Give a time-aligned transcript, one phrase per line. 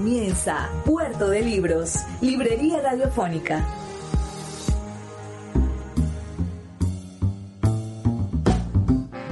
[0.00, 3.62] Comienza Puerto de Libros, Librería Radiofónica.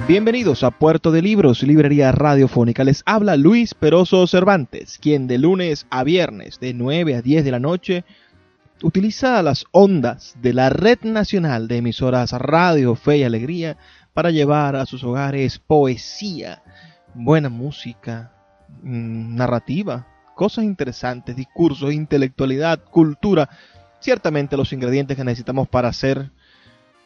[0.07, 2.83] Bienvenidos a Puerto de Libros, Librería Radiofónica.
[2.83, 7.51] Les habla Luis Peroso Cervantes, quien de lunes a viernes de 9 a 10 de
[7.51, 8.03] la noche
[8.83, 13.75] utiliza las ondas de la Red Nacional de Emisoras Radio Fe y Alegría
[14.13, 16.61] para llevar a sus hogares poesía,
[17.15, 18.33] buena música,
[18.83, 20.05] mm, narrativa,
[20.39, 23.49] cosas interesantes, discursos, intelectualidad, cultura,
[23.99, 26.31] ciertamente los ingredientes que necesitamos para hacer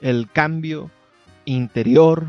[0.02, 0.92] el cambio
[1.44, 2.28] interior,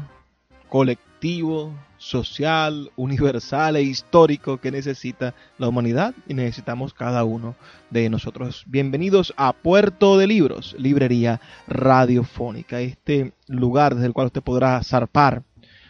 [0.71, 7.55] colectivo, social, universal e histórico que necesita la humanidad y necesitamos cada uno
[7.91, 8.65] de nosotros.
[8.67, 15.43] Bienvenidos a Puerto de Libros, librería radiofónica, este lugar desde el cual usted podrá zarpar,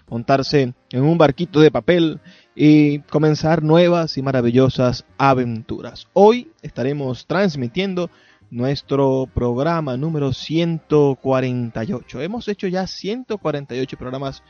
[0.09, 2.21] montarse en un barquito de papel
[2.55, 6.09] y comenzar nuevas y maravillosas aventuras.
[6.13, 8.11] Hoy estaremos transmitiendo
[8.51, 12.21] nuestro programa número 148.
[12.21, 14.43] Hemos hecho ya 148 programas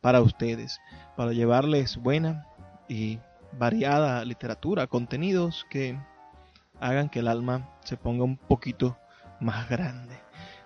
[0.00, 0.80] para ustedes,
[1.16, 2.46] para llevarles buena
[2.88, 3.18] y
[3.58, 5.98] variada literatura, contenidos que
[6.80, 8.98] hagan que el alma se ponga un poquito
[9.40, 10.18] más grande.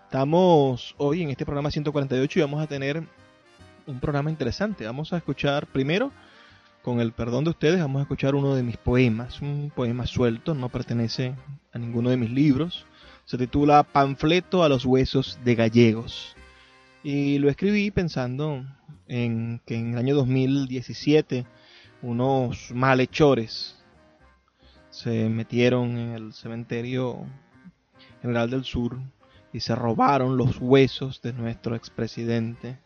[0.05, 3.07] Estamos hoy en este programa 148 y vamos a tener
[3.89, 4.85] un programa interesante.
[4.85, 6.13] Vamos a escuchar primero
[6.83, 10.55] con el perdón de ustedes, vamos a escuchar uno de mis poemas, un poema suelto,
[10.55, 11.35] no pertenece
[11.73, 12.87] a ninguno de mis libros.
[13.25, 16.37] Se titula Panfleto a los huesos de gallegos.
[17.03, 18.65] Y lo escribí pensando
[19.07, 21.47] en que en el año 2017
[22.03, 23.83] unos malhechores
[24.91, 27.27] se metieron en el cementerio
[28.21, 28.99] general del sur
[29.53, 32.79] y se robaron los huesos de nuestro expresidente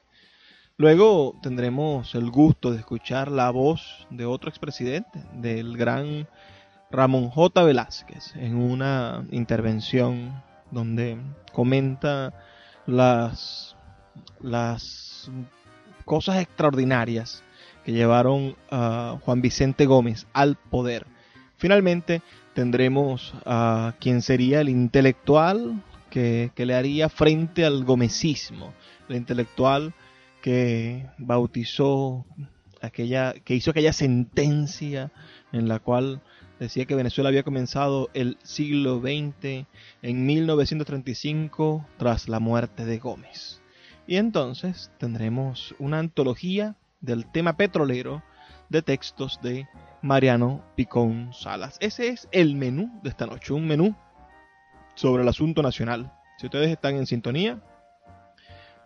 [0.82, 6.26] Luego tendremos el gusto de escuchar la voz de otro expresidente, del gran
[6.90, 7.62] Ramón J.
[7.62, 11.18] Velázquez, en una intervención donde
[11.52, 12.34] comenta
[12.84, 13.76] las,
[14.40, 15.30] las
[16.04, 17.44] cosas extraordinarias
[17.84, 21.06] que llevaron a Juan Vicente Gómez al poder.
[21.58, 22.22] Finalmente
[22.54, 28.74] tendremos a quien sería el intelectual que, que le haría frente al gomecismo,
[29.08, 29.94] el intelectual
[30.42, 32.26] que bautizó
[32.82, 35.10] aquella, que hizo aquella sentencia
[35.52, 36.20] en la cual
[36.58, 39.66] decía que Venezuela había comenzado el siglo XX
[40.02, 43.62] en 1935 tras la muerte de Gómez.
[44.06, 48.22] Y entonces tendremos una antología del tema petrolero
[48.68, 49.68] de textos de
[50.02, 51.76] Mariano Picón Salas.
[51.80, 53.94] Ese es el menú de esta noche, un menú
[54.94, 56.12] sobre el asunto nacional.
[56.38, 57.62] Si ustedes están en sintonía,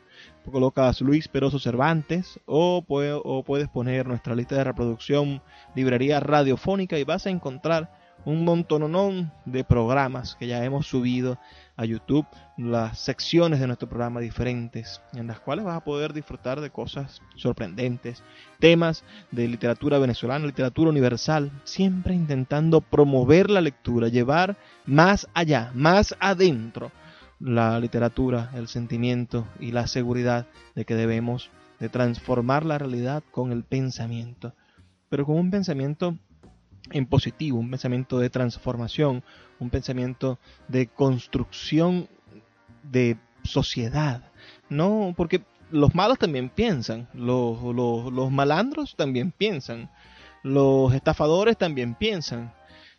[0.51, 5.41] Colocas Luis Peroso Cervantes o, o puedes poner nuestra lista de reproducción
[5.75, 7.89] Librería Radiofónica y vas a encontrar
[8.25, 11.37] un montón de programas que ya hemos subido
[11.75, 12.25] a YouTube,
[12.57, 17.21] las secciones de nuestro programa diferentes, en las cuales vas a poder disfrutar de cosas
[17.35, 18.23] sorprendentes,
[18.59, 24.55] temas de literatura venezolana, literatura universal, siempre intentando promover la lectura, llevar
[24.85, 26.91] más allá, más adentro
[27.39, 31.49] la literatura, el sentimiento y la seguridad de que debemos
[31.79, 34.53] de transformar la realidad con el pensamiento,
[35.09, 36.17] pero con un pensamiento
[36.93, 39.23] en positivo, un pensamiento de transformación,
[39.59, 42.07] un pensamiento de construcción
[42.83, 44.31] de sociedad.
[44.69, 49.89] No, porque los malos también piensan, los, los, malandros también piensan,
[50.43, 52.53] los estafadores también piensan.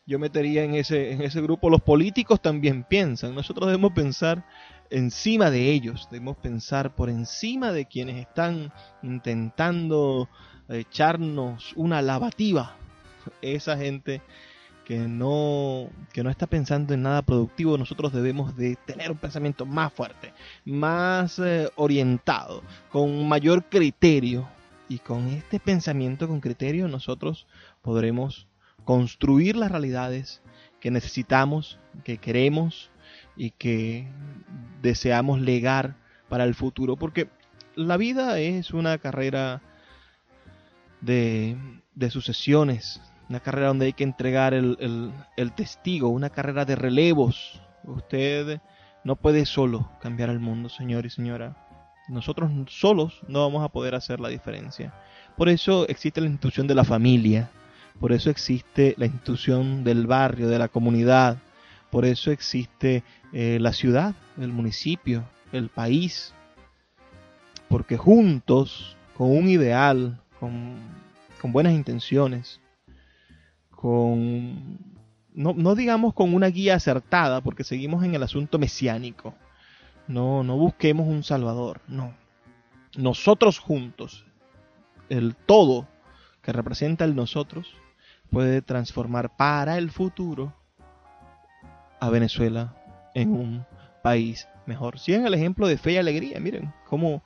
[0.07, 3.35] Yo metería en ese, en ese grupo, los políticos también piensan.
[3.35, 4.45] Nosotros debemos pensar
[4.91, 10.29] encima de ellos, debemos pensar por encima de quienes están intentando
[10.69, 12.77] echarnos una lavativa
[13.43, 14.23] esa gente
[14.85, 19.65] que no, que no está pensando en nada productivo, nosotros debemos de tener un pensamiento
[19.65, 20.33] más fuerte,
[20.65, 24.49] más eh, orientado, con mayor criterio.
[24.87, 27.47] Y con este pensamiento con criterio nosotros
[27.81, 28.47] podremos
[28.85, 30.43] construir las realidades
[30.79, 32.91] que necesitamos, que queremos
[33.35, 34.07] y que
[34.83, 35.97] deseamos legar
[36.29, 36.97] para el futuro.
[36.97, 37.29] Porque
[37.75, 39.63] la vida es una carrera
[41.01, 41.57] de,
[41.95, 45.13] de sucesiones, una carrera donde hay que entregar el,
[45.55, 47.61] testigo, una carrera de relevos.
[47.85, 48.61] Usted
[49.03, 51.57] no puede solo cambiar el mundo, señor y señora.
[52.09, 54.93] Nosotros solos no vamos a poder hacer la diferencia.
[55.37, 57.51] Por eso existe la institución de la familia,
[57.99, 61.39] por eso existe la institución del barrio, de la comunidad,
[61.91, 66.35] por eso existe eh, la ciudad, el municipio, el país,
[67.69, 70.77] porque juntos, con un ideal, con,
[71.41, 72.61] con buenas intenciones,
[73.75, 74.79] con,
[75.35, 79.35] no, digamos con una guía acertada, porque seguimos en el asunto mesiánico.
[80.07, 82.15] No, no busquemos un salvador, no.
[82.97, 84.27] Nosotros juntos,
[85.09, 85.89] el todo
[86.43, 87.75] que representa el nosotros,
[88.31, 90.55] puede transformar para el futuro
[92.01, 92.77] a Venezuela
[93.15, 93.67] en un
[94.03, 94.99] país mejor.
[94.99, 97.23] Siguen el ejemplo de fe y alegría, miren cómo,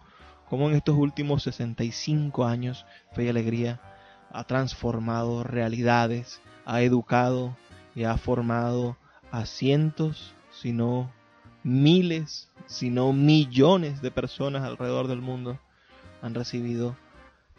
[0.49, 3.81] cómo en estos últimos 65 años fe y alegría
[4.31, 7.57] ha transformado realidades, ha educado
[7.95, 8.97] y ha formado
[9.31, 11.13] a cientos, si no
[11.63, 15.59] miles, si no millones de personas alrededor del mundo.
[16.23, 16.97] Han recibido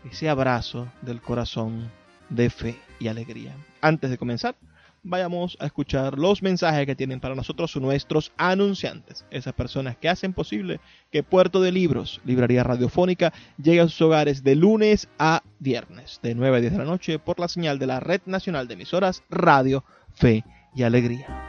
[0.10, 1.92] ese abrazo del corazón
[2.30, 3.56] de fe y alegría.
[3.82, 4.56] Antes de comenzar,
[5.04, 10.34] vayamos a escuchar los mensajes que tienen para nosotros nuestros anunciantes, esas personas que hacen
[10.34, 10.80] posible
[11.12, 16.36] que Puerto de Libros, Librería Radiofónica, llegue a sus hogares de lunes a viernes, de
[16.36, 19.24] 9 a 10 de la noche, por la señal de la Red Nacional de Emisoras
[19.30, 20.44] Radio, Fe
[20.76, 21.49] y Alegría.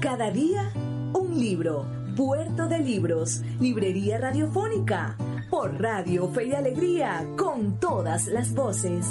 [0.00, 0.70] Cada día
[1.12, 1.96] un libro.
[2.16, 5.18] Puerto de Libros, Librería Radiofónica,
[5.50, 9.06] por Radio Fe y Alegría, con todas las voces.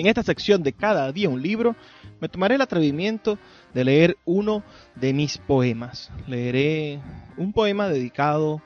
[0.00, 1.76] En esta sección de cada día un libro,
[2.22, 3.38] me tomaré el atrevimiento
[3.74, 4.62] de leer uno
[4.94, 6.10] de mis poemas.
[6.26, 7.00] Leeré
[7.36, 8.62] un poema dedicado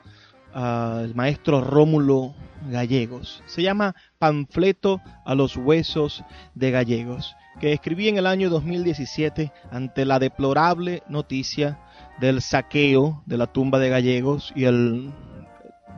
[0.53, 2.33] al maestro Rómulo
[2.69, 3.43] Gallegos.
[3.47, 6.23] Se llama Panfleto a los huesos
[6.53, 11.77] de Gallegos, que escribí en el año 2017 ante la deplorable noticia
[12.17, 15.11] del saqueo de la tumba de Gallegos y el,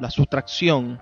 [0.01, 0.99] la sustracción,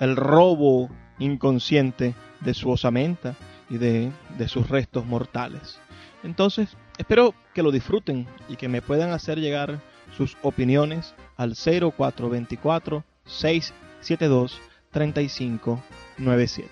[0.00, 0.90] el robo
[1.20, 3.36] inconsciente de su osamenta
[3.68, 4.12] y de,
[4.48, 5.78] sus restos mortales.
[6.22, 9.80] Entonces, espero que lo disfruten y que me puedan hacer llegar
[10.16, 16.70] sus opiniones al 0424 672 3597.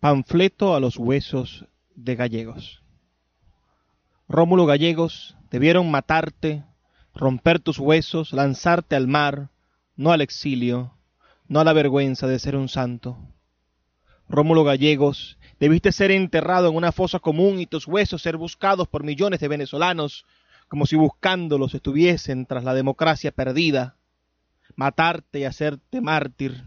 [0.00, 2.82] Panfleto a los huesos de gallegos.
[4.28, 6.62] Rómulo Gallegos, debieron matarte,
[7.14, 9.48] romper tus huesos, lanzarte al mar,
[9.96, 10.92] no al exilio,
[11.48, 13.16] no a la vergüenza de ser un santo.
[14.30, 19.02] Rómulo Gallegos, debiste ser enterrado en una fosa común y tus huesos ser buscados por
[19.02, 20.26] millones de venezolanos,
[20.68, 23.96] como si buscándolos estuviesen tras la democracia perdida.
[24.76, 26.62] Matarte y hacerte mártir,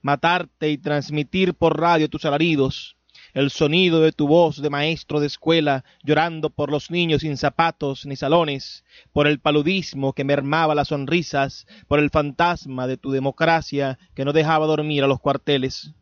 [0.00, 2.96] matarte y transmitir por radio tus alaridos,
[3.34, 8.06] el sonido de tu voz de maestro de escuela llorando por los niños sin zapatos
[8.06, 13.98] ni salones, por el paludismo que mermaba las sonrisas, por el fantasma de tu democracia
[14.14, 15.92] que no dejaba dormir a los cuarteles.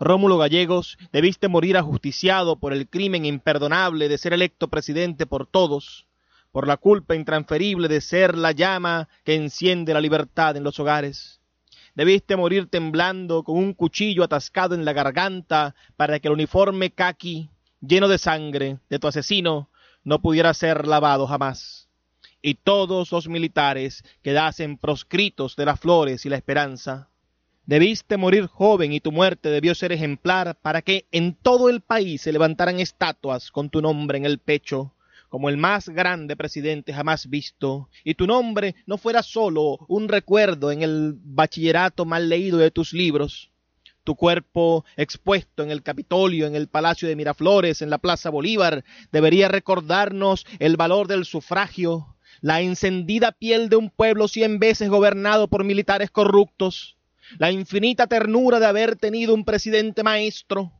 [0.00, 6.06] Rómulo Gallegos, debiste morir ajusticiado por el crimen imperdonable de ser electo presidente por todos,
[6.50, 11.40] por la culpa intransferible de ser la llama que enciende la libertad en los hogares.
[11.94, 17.50] Debiste morir temblando con un cuchillo atascado en la garganta para que el uniforme kaki,
[17.80, 19.68] lleno de sangre, de tu asesino,
[20.02, 21.88] no pudiera ser lavado jamás.
[22.42, 27.08] Y todos los militares quedasen proscritos de las flores y la esperanza.
[27.66, 32.20] Debiste morir joven y tu muerte debió ser ejemplar para que en todo el país
[32.20, 34.92] se levantaran estatuas con tu nombre en el pecho,
[35.30, 40.72] como el más grande presidente jamás visto, y tu nombre no fuera sólo un recuerdo
[40.72, 43.50] en el bachillerato mal leído de tus libros,
[44.04, 48.84] tu cuerpo expuesto en el Capitolio, en el Palacio de Miraflores, en la Plaza Bolívar,
[49.10, 55.48] debería recordarnos el valor del sufragio, la encendida piel de un pueblo cien veces gobernado
[55.48, 56.98] por militares corruptos,
[57.38, 60.72] la infinita ternura de haber tenido un presidente maestro,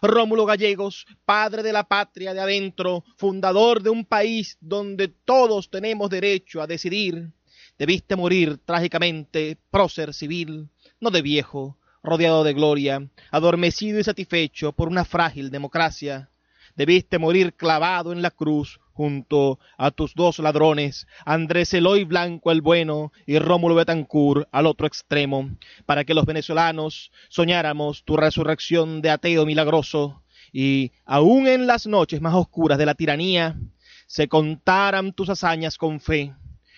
[0.00, 6.10] Rómulo Gallegos, padre de la patria de adentro, fundador de un país donde todos tenemos
[6.10, 7.30] derecho a decidir,
[7.78, 10.68] debiste morir trágicamente, prócer civil,
[11.00, 16.30] no de viejo, rodeado de gloria, adormecido y satisfecho por una frágil democracia.
[16.78, 22.62] Debiste morir clavado en la cruz junto a tus dos ladrones, Andrés Eloy Blanco el
[22.62, 25.50] bueno y Rómulo Betancourt al otro extremo,
[25.86, 32.20] para que los venezolanos soñáramos tu resurrección de ateo milagroso y, aun en las noches
[32.20, 33.58] más oscuras de la tiranía,
[34.06, 36.32] se contaran tus hazañas con fe,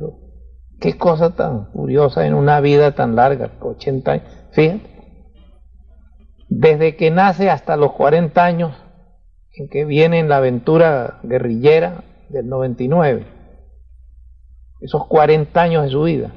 [0.79, 4.25] Qué cosa tan curiosa en una vida tan larga, 80 años.
[4.51, 4.97] Fíjate.
[6.49, 8.73] Desde que nace hasta los 40 años
[9.53, 13.25] en que viene en la aventura guerrillera del 99.
[14.81, 16.31] Esos 40 años de su vida.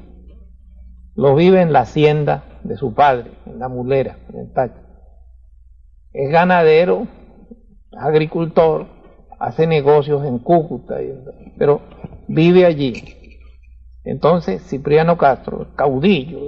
[1.15, 4.81] Lo vive en la hacienda de su padre, en la mulera, en el tacho.
[6.13, 7.07] Es ganadero,
[7.93, 8.87] agricultor,
[9.39, 10.97] hace negocios en Cúcuta,
[11.59, 11.83] pero
[12.29, 13.17] vive allí.
[14.05, 16.39] Entonces Cipriano Castro, caudillo,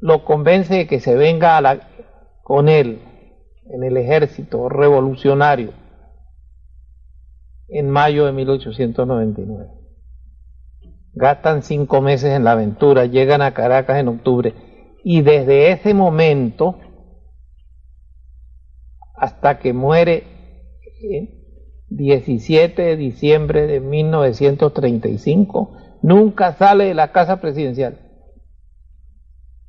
[0.00, 1.60] lo convence de que se venga
[2.42, 3.00] con él
[3.70, 5.72] en el ejército revolucionario
[7.68, 9.66] en mayo de 1899.
[11.14, 14.54] Gastan cinco meses en la aventura, llegan a Caracas en octubre
[15.02, 16.78] y desde ese momento
[19.14, 20.24] hasta que muere
[21.88, 27.98] 17 de diciembre de 1935, nunca sale de la casa presidencial.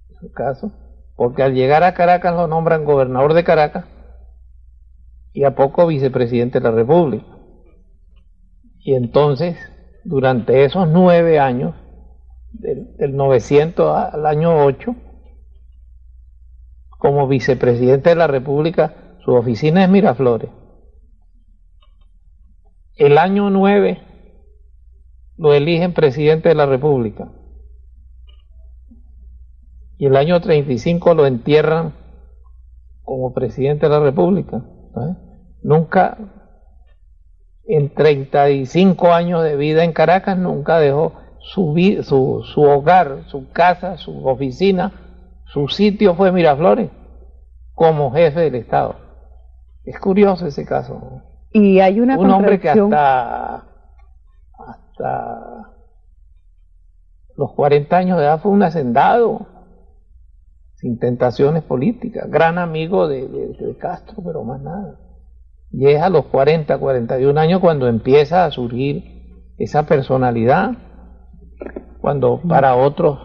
[0.09, 0.71] En su caso,
[1.15, 3.85] porque al llegar a Caracas lo nombran gobernador de Caracas
[5.33, 7.38] y a poco vicepresidente de la República.
[8.79, 9.57] Y entonces,
[10.03, 11.75] durante esos nueve años,
[12.51, 14.95] del, del 900 al año 8,
[16.89, 20.49] como vicepresidente de la República, su oficina es Miraflores
[22.99, 23.97] el año 9
[25.37, 27.31] lo eligen presidente de la República.
[29.97, 31.93] Y el año 35 lo entierran
[33.01, 34.65] como presidente de la República.
[35.63, 36.38] Nunca,
[37.69, 43.97] en 35 años de vida en Caracas, nunca dejó su, su, su hogar, su casa,
[43.97, 44.91] su oficina,
[45.45, 46.89] su sitio fue Miraflores,
[47.75, 48.95] como jefe del Estado.
[49.83, 51.21] Es curioso ese caso.
[51.51, 53.55] Y hay una Un hombre que hasta,
[54.57, 55.69] hasta
[57.37, 59.45] los 40 años de edad fue un hacendado,
[60.73, 64.99] sin tentaciones políticas, gran amigo de, de, Castro, pero más nada.
[65.71, 69.03] Y es a los 40, 41 años cuando empieza a surgir
[69.57, 70.71] esa personalidad,
[72.01, 73.19] cuando para otros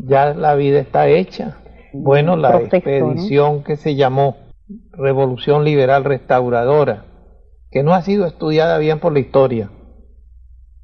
[0.00, 1.58] ya la vida está hecha.
[1.92, 4.36] Bueno, la expedición que se llamó
[4.92, 7.04] revolución liberal restauradora,
[7.70, 9.70] que no ha sido estudiada bien por la historia,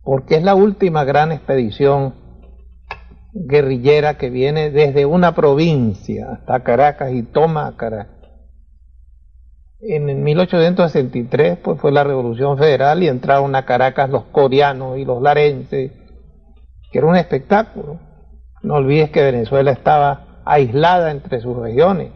[0.02, 2.14] porque es la última gran expedición
[3.32, 8.19] guerrillera que viene desde una provincia hasta Caracas y toma Caracas.
[9.82, 15.22] En 1863 pues, fue la Revolución Federal y entraron a Caracas los coreanos y los
[15.22, 15.92] larenses,
[16.90, 17.98] que era un espectáculo.
[18.62, 22.12] No olvides que Venezuela estaba aislada entre sus regiones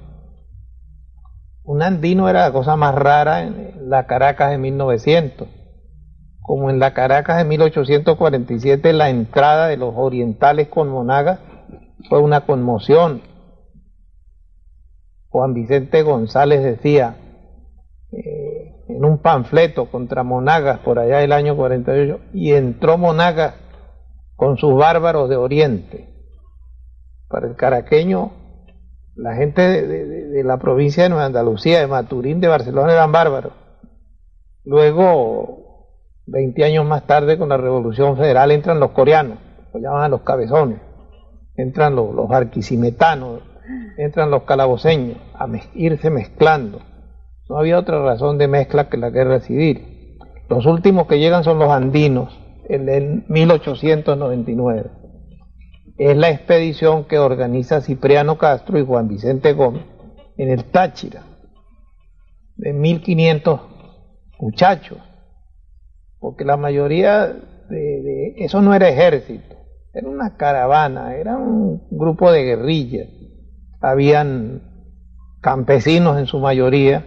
[1.67, 5.49] un andino era la cosa más rara en la Caracas de 1900.
[6.43, 11.41] Como en la Caracas de 1847 la entrada de los orientales con Monagas
[12.11, 13.23] fue una conmoción.
[15.31, 17.17] Juan Vicente González decía
[18.17, 23.55] eh, en un panfleto contra Monagas por allá del año 48 y entró Monagas
[24.37, 26.09] con sus bárbaros de Oriente.
[27.29, 28.33] Para el caraqueño
[29.17, 33.53] la gente de, la provincia de Nueva Andalucía, de Maturín, de Barcelona eran bárbaros.
[34.65, 35.93] Luego,
[36.27, 39.39] 20 años más tarde, con la Revolución Federal, entran los coreanos,
[39.73, 40.81] lo llaman los cabezones,
[41.57, 43.43] entran los, los arquisimetanos,
[43.99, 46.81] entran los calaboceños, a irse mezclando.
[47.49, 50.19] No había otra razón de mezcla que la guerra civil.
[50.49, 55.05] Los últimos que llegan son los andinos, en el 1899
[55.97, 59.85] es la expedición que organiza Cipriano Castro y Juan Vicente Gómez
[60.37, 61.23] en el Táchira,
[62.57, 63.61] de 1500
[64.41, 64.99] muchachos,
[66.19, 69.55] porque la mayoría de, eso no era ejército,
[69.93, 73.09] era una caravana, era un grupo de guerrillas,
[73.81, 74.63] habían
[75.41, 77.07] campesinos en su mayoría,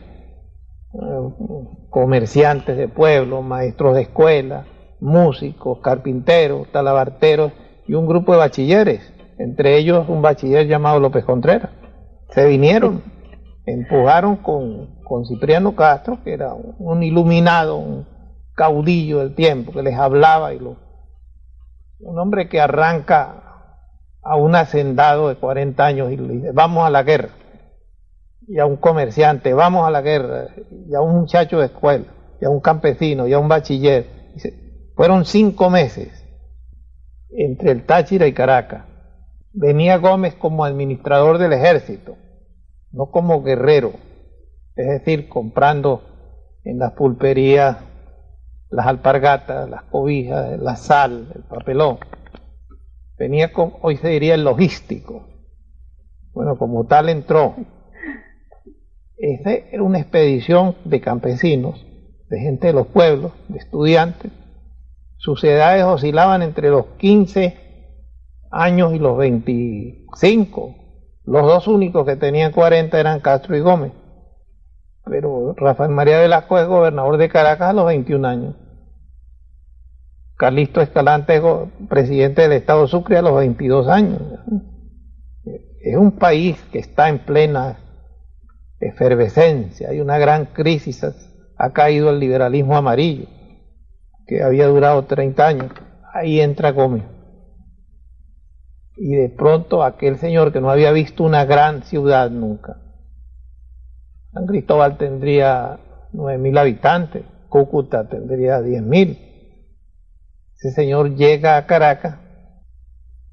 [1.89, 4.65] comerciantes de pueblo, maestros de escuela,
[4.99, 7.51] músicos, carpinteros, talabarteros
[7.87, 11.71] y un grupo de bachilleres, entre ellos un bachiller llamado López Contreras.
[12.29, 13.03] Se vinieron,
[13.65, 18.05] empujaron con, con Cipriano Castro, que era un iluminado, un
[18.55, 20.77] caudillo del tiempo, que les hablaba y lo,
[21.99, 23.43] un hombre que arranca
[24.23, 27.29] a un hacendado de 40 años y le dice, vamos a la guerra.
[28.47, 30.47] Y a un comerciante, vamos a la guerra.
[30.87, 32.05] Y a un muchacho de escuela,
[32.41, 34.05] y a un campesino, y a un bachiller.
[34.95, 36.25] fueron cinco meses
[37.29, 38.85] entre el Táchira y Caracas.
[39.53, 42.15] Venía Gómez como administrador del ejército,
[42.91, 43.93] no como guerrero.
[44.75, 46.03] Es decir, comprando
[46.63, 47.77] en las pulperías
[48.69, 51.97] las alpargatas, las cobijas, la sal, el papelón.
[53.17, 55.27] Venía con, hoy se diría el logístico.
[56.33, 57.55] Bueno, como tal entró.
[59.17, 61.83] Esta era una expedición de campesinos,
[62.29, 64.31] de gente de los pueblos, de estudiantes.
[65.17, 67.57] Sus edades oscilaban entre los 15
[68.51, 70.75] años y los 25.
[71.25, 73.91] Los dos únicos que tenían 40 eran Castro y Gómez.
[75.03, 78.55] Pero Rafael María Velasco es gobernador de Caracas a los 21 años.
[80.35, 81.41] Carlisto Escalante,
[81.89, 84.21] presidente del Estado Sucre a los 22 años.
[85.81, 87.79] Es un país que está en plena
[88.79, 91.05] efervescencia, hay una gran crisis,
[91.57, 93.27] ha caído el liberalismo amarillo,
[94.25, 95.71] que había durado 30 años.
[96.13, 97.03] Ahí entra Gómez.
[98.95, 102.77] Y de pronto aquel señor que no había visto una gran ciudad nunca.
[104.33, 105.79] San Cristóbal tendría
[106.13, 109.27] 9.000 habitantes, Cúcuta tendría 10.000
[110.57, 112.17] ese señor llega a Caracas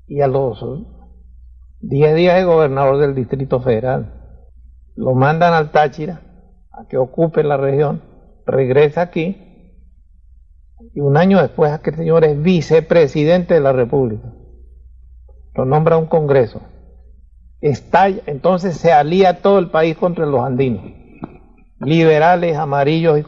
[0.06, 0.62] y a los
[1.80, 4.23] 10 días de gobernador del Distrito Federal.
[4.96, 6.20] Lo mandan al Táchira
[6.72, 8.02] a que ocupe la región,
[8.46, 9.40] regresa aquí
[10.94, 14.32] y un año después aquel señor es vicepresidente de la República.
[15.54, 16.60] Lo nombra un Congreso.
[17.60, 20.84] Estalla, entonces se alía todo el país contra los andinos,
[21.80, 23.24] liberales, amarillos y,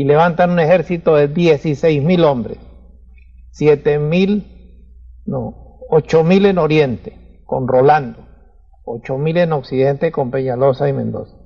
[0.00, 2.58] y levantan un ejército de 16 mil hombres
[3.58, 4.46] siete mil,
[5.26, 8.27] no, ocho mil en Oriente con Rolando,
[8.90, 11.36] ocho mil en Occidente con Peñalosa y Mendoza,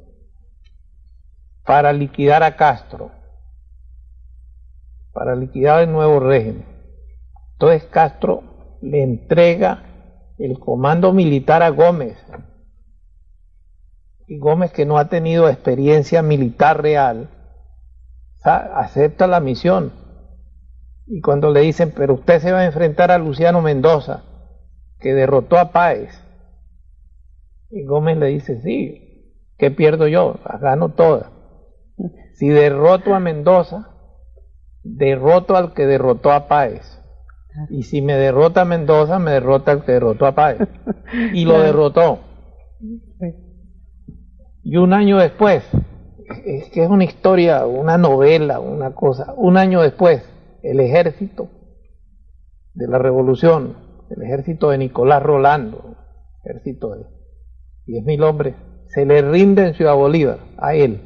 [1.64, 3.11] para liquidar a Castro,
[5.12, 6.66] para liquidar el nuevo régimen.
[7.52, 9.85] Entonces Castro le entrega
[10.38, 12.18] el comando militar a Gómez,
[14.26, 17.28] y Gómez que no ha tenido experiencia militar real,
[18.44, 19.92] acepta la misión
[21.07, 24.22] y cuando le dicen, pero usted se va a enfrentar a Luciano Mendoza,
[24.98, 26.11] que derrotó a Páez.
[27.72, 30.37] Y Gómez le dice, sí, ¿qué pierdo yo?
[30.44, 31.32] La gano toda.
[32.35, 33.88] Si derroto a Mendoza,
[34.82, 37.00] derroto al que derrotó a Páez.
[37.70, 40.58] Y si me derrota a Mendoza, me derrota al que derrotó a Páez.
[41.32, 42.20] Y lo derrotó.
[44.62, 45.64] Y un año después,
[46.44, 50.22] es que es una historia, una novela, una cosa, un año después,
[50.62, 51.48] el ejército
[52.74, 53.76] de la revolución,
[54.11, 55.96] el ejército de Nicolás Rolando,
[56.44, 57.21] ejército de
[57.92, 58.55] 10.000 hombres,
[58.87, 61.00] se le rinde en Ciudad Bolívar a él.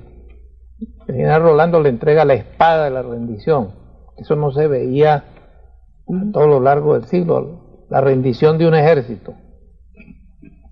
[1.09, 3.75] El general Rolando le entrega la espada de la rendición.
[4.17, 9.35] Eso no se veía a todo lo largo del siglo, la rendición de un ejército.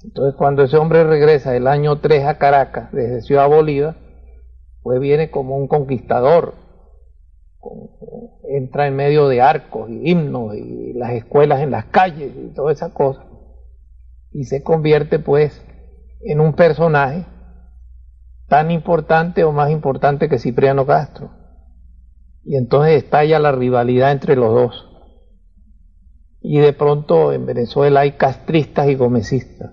[0.04, 3.96] Entonces cuando ese hombre regresa el año 3 a Caracas, desde Ciudad Bolívar,
[4.82, 6.54] pues viene como un conquistador,
[8.48, 12.72] entra en medio de arcos y himnos y las escuelas en las calles y toda
[12.72, 13.24] esa cosa,
[14.30, 15.63] y se convierte pues
[16.24, 17.26] en un personaje
[18.48, 21.30] tan importante o más importante que Cipriano Castro.
[22.44, 24.90] Y entonces estalla la rivalidad entre los dos.
[26.40, 29.72] Y de pronto en Venezuela hay castristas y gomecistas.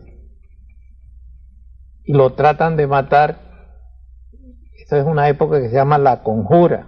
[2.04, 3.40] Y lo tratan de matar.
[4.78, 6.88] Esta es una época que se llama la conjura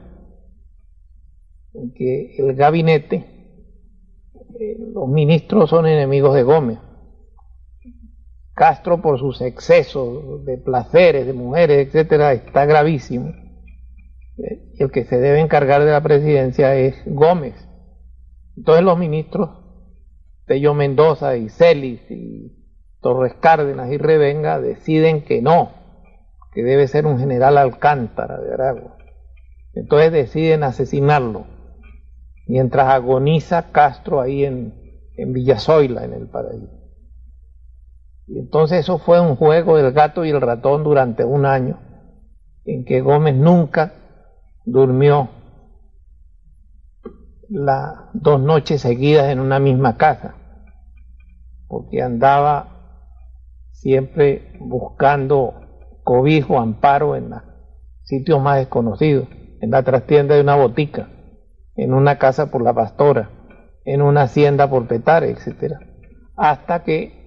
[1.74, 3.16] en que el gabinete,
[4.60, 6.80] eh, los ministros son enemigos de Gómez.
[8.56, 13.30] Castro por sus excesos de placeres, de mujeres, etcétera, está gravísimo.
[14.38, 17.56] Eh, el que se debe encargar de la presidencia es Gómez.
[18.56, 19.64] Entonces los ministros
[20.46, 22.52] Tello Mendoza y Celis y
[23.02, 25.72] Torres Cárdenas y Revenga deciden que no,
[26.54, 28.98] que debe ser un general Alcántara de Aragua.
[29.74, 31.48] Entonces deciden asesinarlo
[32.46, 34.74] mientras agoniza Castro ahí en,
[35.16, 36.83] en Villazoila, en el paraíso.
[38.34, 41.80] Y entonces eso fue un juego del gato y el ratón durante un año,
[42.66, 43.94] en que Gómez nunca
[44.66, 45.30] durmió
[47.48, 50.34] las dos noches seguidas en una misma casa,
[51.68, 53.06] porque andaba
[53.70, 55.54] siempre buscando
[56.04, 57.42] cobijo, amparo en los
[58.02, 59.28] sitios más desconocidos,
[59.62, 61.08] en la trastienda de una botica,
[61.76, 63.30] en una casa por la pastora,
[63.86, 65.80] en una hacienda por Petare, etcétera,
[66.36, 67.23] hasta que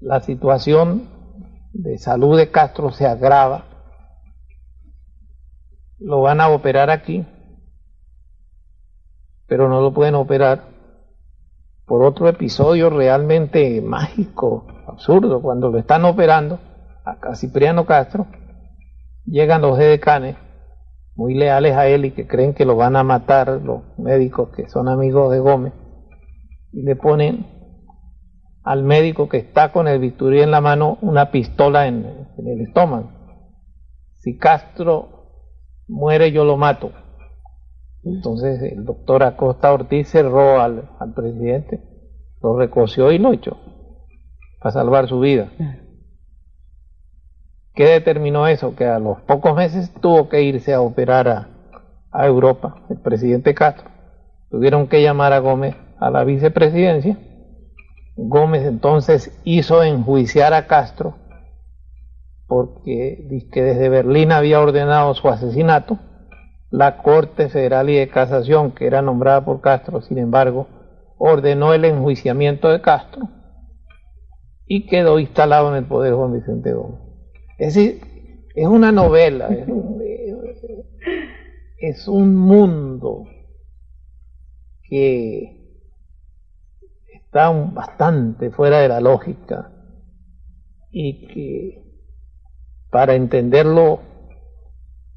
[0.00, 1.08] la situación
[1.72, 3.64] de salud de Castro se agrava,
[5.98, 7.26] lo van a operar aquí,
[9.46, 10.64] pero no lo pueden operar
[11.86, 16.60] por otro episodio realmente mágico, absurdo, cuando lo están operando
[17.04, 18.26] a Cipriano Castro,
[19.24, 20.36] llegan los edecanes
[21.14, 24.68] muy leales a él y que creen que lo van a matar los médicos que
[24.68, 25.72] son amigos de Gómez
[26.72, 27.57] y le ponen
[28.68, 32.04] al médico que está con el bisturí en la mano una pistola en,
[32.36, 33.10] el estómago.
[34.18, 35.08] Si Castro
[35.88, 36.92] muere yo lo mato.
[38.04, 41.80] Entonces el doctor Acosta Ortiz cerró al, presidente,
[42.42, 43.56] lo recoció y lo echó
[44.60, 45.50] para salvar su vida.
[47.72, 48.76] ¿Qué determinó eso?
[48.76, 51.48] Que a los pocos meses tuvo que irse a operar
[52.10, 53.88] a Europa, el presidente Castro.
[54.50, 57.18] Tuvieron que llamar a Gómez a la vicepresidencia
[58.18, 61.14] Gómez entonces hizo enjuiciar a Castro
[62.48, 65.98] porque que desde Berlín había ordenado su asesinato.
[66.70, 70.66] La Corte Federal y de Casación, que era nombrada por Castro, sin embargo,
[71.16, 73.28] ordenó el enjuiciamiento de Castro
[74.66, 77.00] y quedó instalado en el poder Juan Vicente Gómez.
[77.58, 78.00] Es decir,
[78.54, 79.48] es una novela,
[81.78, 83.24] es un mundo
[84.82, 85.57] que
[87.46, 89.70] bastante fuera de la lógica
[90.90, 91.82] y que
[92.90, 94.00] para entenderlo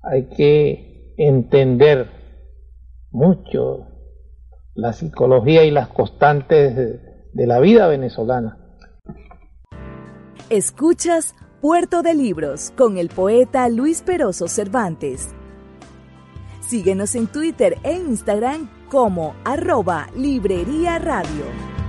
[0.03, 2.09] hay que entender
[3.11, 3.87] mucho
[4.73, 6.75] la psicología y las constantes
[7.33, 8.57] de, la vida venezolana.
[10.49, 15.29] Escuchas Puerto de Libros con el poeta Luis Peroso Cervantes.
[16.61, 21.80] Síguenos en Twitter e Instagram como arroba Librería Radio.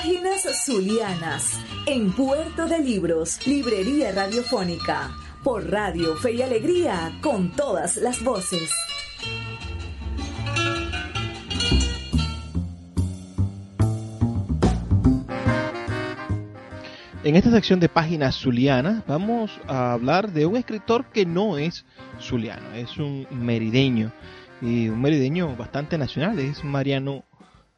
[0.00, 5.10] Páginas Zulianas, en Puerto de Libros, Librería Radiofónica,
[5.42, 8.72] por Radio Fe y Alegría, con todas las voces.
[17.24, 21.84] En esta sección de páginas zulianas vamos a hablar de un escritor que no es
[22.20, 24.12] zuliano, es un merideño
[24.62, 27.24] y un merideño bastante nacional, es Mariano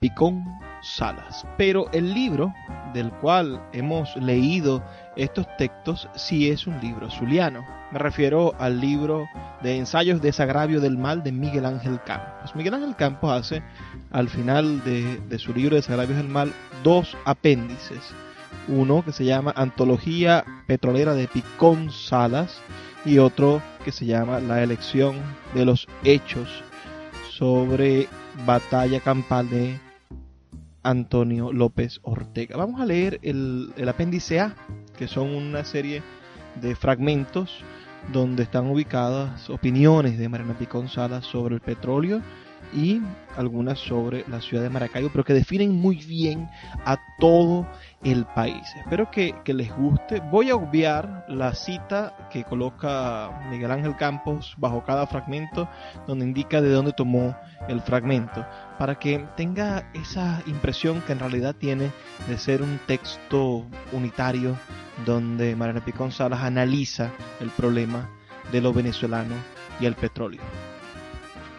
[0.01, 0.45] Picón
[0.83, 1.47] Salas.
[1.57, 2.53] Pero el libro
[2.93, 4.83] del cual hemos leído
[5.17, 7.65] estos textos sí es un libro zuliano.
[7.93, 9.29] Me refiero al libro
[9.63, 12.55] de ensayos de desagravio del mal de Miguel Ángel Campos.
[12.55, 13.63] Miguel Ángel Campos hace
[14.11, 18.01] al final de, su libro de desagravios del mal dos apéndices.
[18.69, 22.61] Uno que se llama Antología Petrolera de Picón Salas
[23.05, 25.17] y otro que se llama La elección
[25.55, 26.63] de los hechos
[27.31, 28.09] sobre
[28.47, 29.79] batalla campal de
[30.83, 32.57] Antonio López Ortega.
[32.57, 34.55] Vamos a leer el, apéndice A,
[34.97, 36.03] que son una serie
[36.61, 37.63] de fragmentos
[38.13, 42.23] donde están ubicadas opiniones de Mariana Picón sobre el petróleo
[42.73, 43.01] y
[43.37, 46.49] algunas sobre la ciudad de Maracaibo, pero que definen muy bien
[46.85, 47.67] a todo
[48.03, 48.63] el país.
[48.79, 50.21] Espero que, les guste.
[50.31, 55.69] Voy a obviar la cita que coloca Miguel Ángel Campos bajo cada fragmento,
[56.07, 57.37] donde indica de dónde tomó
[57.69, 58.47] el fragmento,
[58.81, 61.91] para que tenga esa impresión que en realidad tiene
[62.27, 64.57] de ser un texto unitario,
[65.05, 68.09] donde Mariana Picón Salas analiza el problema
[68.51, 69.35] de lo venezolano
[69.81, 70.41] y el petróleo.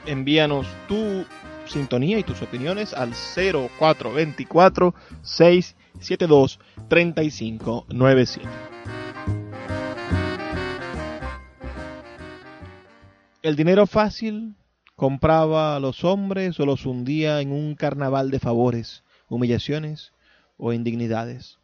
[0.08, 1.24] Envíanos tu
[1.68, 8.50] sintonía y tus opiniones al 0424 672 3597.
[13.44, 14.56] El dinero fácil
[15.02, 20.14] compraba a los hombres o los hundía en un carnaval de favores, humillaciones
[20.58, 21.58] o indignidades.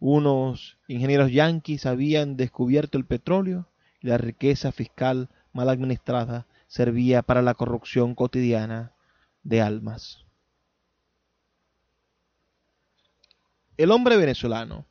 [0.00, 3.68] Unos ingenieros yanquis habían descubierto el petróleo
[4.00, 8.90] y la riqueza fiscal mal administrada servía para la corrupción cotidiana
[9.44, 10.24] de almas.
[13.76, 14.84] El hombre venezolano,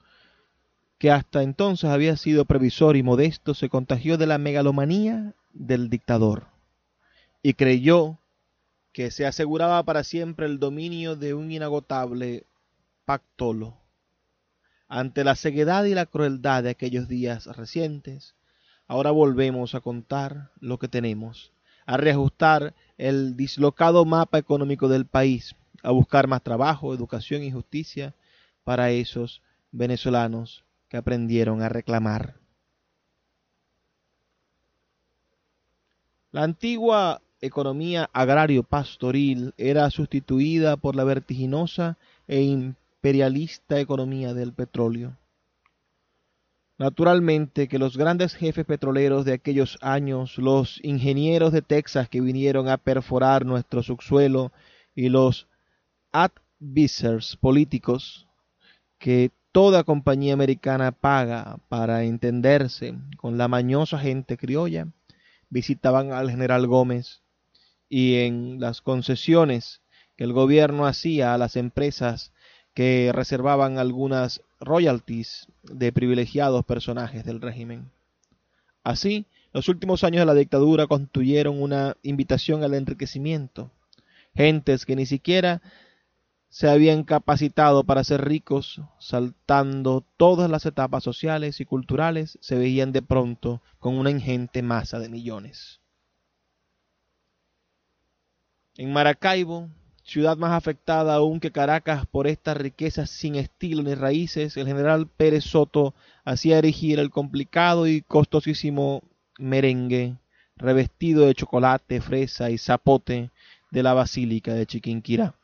[1.00, 6.53] que hasta entonces había sido previsor y modesto, se contagió de la megalomanía del dictador
[7.44, 8.18] y creyó
[8.92, 12.46] que se aseguraba para siempre el dominio de un inagotable
[13.06, 13.78] pactolo.
[14.88, 18.36] Ante la ceguedad y la crueldad de aquellos días recientes,
[18.88, 21.52] Ahora volvemos a contar lo que tenemos,
[21.86, 28.14] a reajustar el dislocado mapa económico del país, a buscar más trabajo, educación y justicia
[28.64, 32.36] para esos venezolanos que aprendieron a reclamar.
[36.32, 45.18] La antigua economía agrario-pastoril era sustituida por la vertiginosa e imperialista economía del petróleo.
[46.78, 52.70] Naturalmente que los grandes jefes petroleros de aquellos años, los ingenieros de Texas que vinieron
[52.70, 54.54] a perforar nuestro subsuelo
[54.96, 55.48] y los
[56.14, 58.26] advisors políticos
[58.98, 64.88] que toda compañía americana paga para entenderse con la mañosa gente criolla,
[65.50, 67.23] visitaban al general Gómez
[67.96, 69.82] y en las concesiones
[70.16, 72.34] que el gobierno hacía a las empresas
[72.74, 77.92] que reservaban algunas royalties de privilegiados personajes del régimen.
[78.84, 83.70] Así, los últimos años de la dictadura constituyeron una invitación al enriquecimiento.
[84.34, 85.62] Gentes que ni siquiera
[86.50, 92.92] se habían capacitado para ser ricos, saltando todas las etapas sociales y culturales, se veían
[92.92, 95.83] de pronto con una ingente masa de millones.
[98.76, 99.70] En Maracaibo,
[100.04, 105.08] ciudad más afectada aún que Caracas por estas riquezas sin estilo ni raíces, el general
[105.08, 105.94] Pérez Soto
[106.26, 109.04] hacía erigir el complicado y costosísimo
[109.38, 110.16] merengue
[110.56, 113.30] revestido de chocolate, fresa y zapote
[113.70, 115.36] de la Basílica de Chiquinquirá.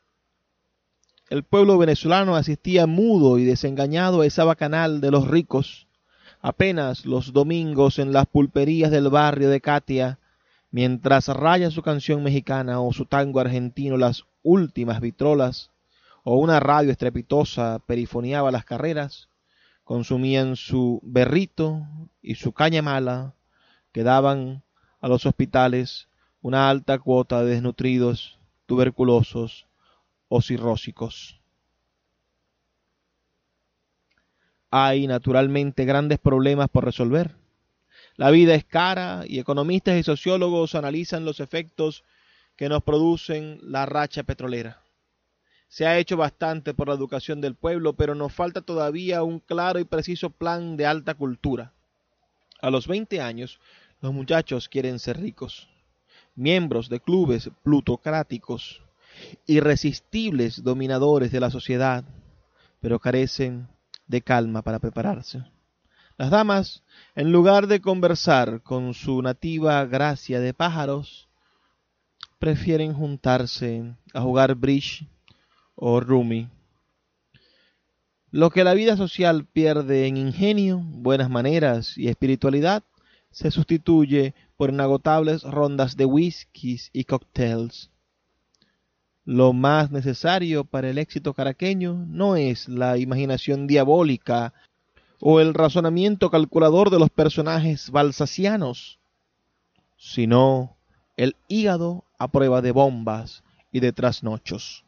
[1.28, 5.86] El pueblo venezolano asistía mudo y desengañado a esa bacanal de los ricos.
[6.40, 10.18] Apenas los domingos en las pulperías del barrio de Catia,
[10.70, 15.70] mientras raya su canción mexicana o su tango argentino las últimas vitrolas,
[16.22, 19.28] o una radio estrepitosa perifoneaba las carreras,
[19.84, 21.86] consumían su berrito
[22.22, 23.34] y su caña mala,
[23.92, 24.62] que daban
[25.00, 26.08] a los hospitales
[26.42, 29.66] una alta cuota de desnutridos, tuberculosos,
[30.30, 31.40] o cirrósicos.
[34.70, 37.39] Hay naturalmente grandes problemas por resolver.
[38.20, 42.04] La vida es cara y economistas y sociólogos analizan los efectos
[42.54, 44.82] que nos producen la racha petrolera.
[45.68, 49.78] Se ha hecho bastante por la educación del pueblo, pero nos falta todavía un claro
[49.78, 51.72] y preciso plan de alta cultura.
[52.60, 53.58] A los 20 años,
[54.02, 55.70] los muchachos quieren ser ricos,
[56.34, 58.82] miembros de clubes plutocráticos,
[59.46, 62.04] irresistibles dominadores de la sociedad,
[62.82, 63.66] pero carecen
[64.08, 65.42] de calma para prepararse.
[66.20, 66.82] Las damas,
[67.14, 71.30] en lugar de conversar con su nativa gracia de pájaros,
[72.38, 75.08] prefieren juntarse a jugar bridge
[75.74, 76.50] o rumi.
[78.30, 82.82] Lo que la vida social pierde en ingenio, buenas maneras y espiritualidad,
[83.30, 87.88] se sustituye por inagotables rondas de whiskies y cócteles.
[89.24, 94.52] Lo más necesario para el éxito caraqueño no es la imaginación diabólica
[95.20, 98.98] o el razonamiento calculador de los personajes balsacianos,
[99.96, 100.76] sino
[101.16, 104.84] el hígado a prueba de bombas y de trasnochos.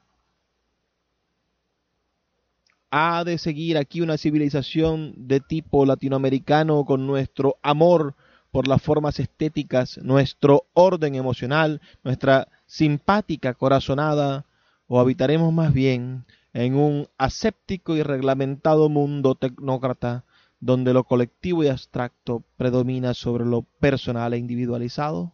[2.90, 8.14] Ha de seguir aquí una civilización de tipo latinoamericano con nuestro amor
[8.51, 14.45] por las formas estéticas, nuestro orden emocional, nuestra simpática corazonada,
[14.87, 20.25] o habitaremos más bien en un aséptico y reglamentado mundo tecnócrata
[20.61, 25.33] donde lo colectivo y abstracto predomina sobre lo personal e individualizado?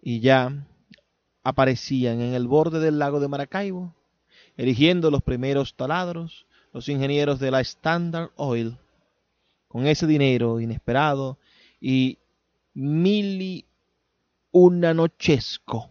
[0.00, 0.66] Y ya
[1.42, 3.94] aparecían en el borde del lago de Maracaibo,
[4.56, 8.78] erigiendo los primeros taladros, los ingenieros de la Standard Oil.
[9.68, 11.38] Con ese dinero inesperado
[11.80, 12.18] y
[12.74, 13.66] mil
[14.50, 15.90] unanochesco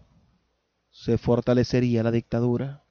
[0.89, 2.82] se fortalecería la dictadura.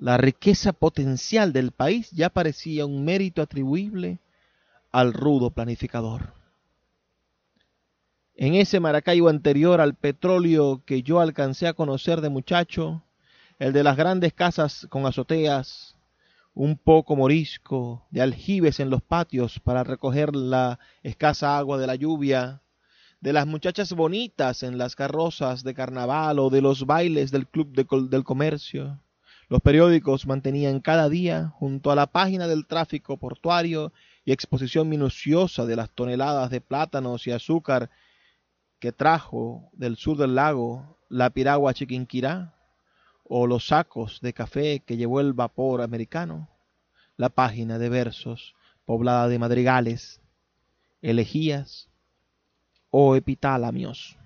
[0.00, 4.20] La riqueza potencial del país ya parecía un mérito atribuible
[4.92, 6.34] al rudo planificador.
[8.36, 13.02] En ese Maracaibo anterior al petróleo que yo alcancé a conocer de muchacho,
[13.58, 15.96] el de las grandes casas con azoteas,
[16.54, 21.96] un poco morisco, de aljibes en los patios para recoger la escasa agua de la
[21.96, 22.62] lluvia,
[23.20, 27.72] de las muchachas bonitas en las carrozas de carnaval o de los bailes del club
[27.72, 29.00] del comercio.
[29.48, 33.94] Los periódicos mantenían cada día, junto a la página del tráfico portuario
[34.26, 37.88] y exposición minuciosa de las toneladas de plátanos y azúcar
[38.78, 42.54] que trajo del sur del lago la piragua Chiquinquirá,
[43.24, 46.50] o los sacos de café que llevó el vapor americano,
[47.16, 50.20] la página de versos poblada de madrigales,
[51.00, 51.88] elegías
[52.90, 54.18] o epitálamios.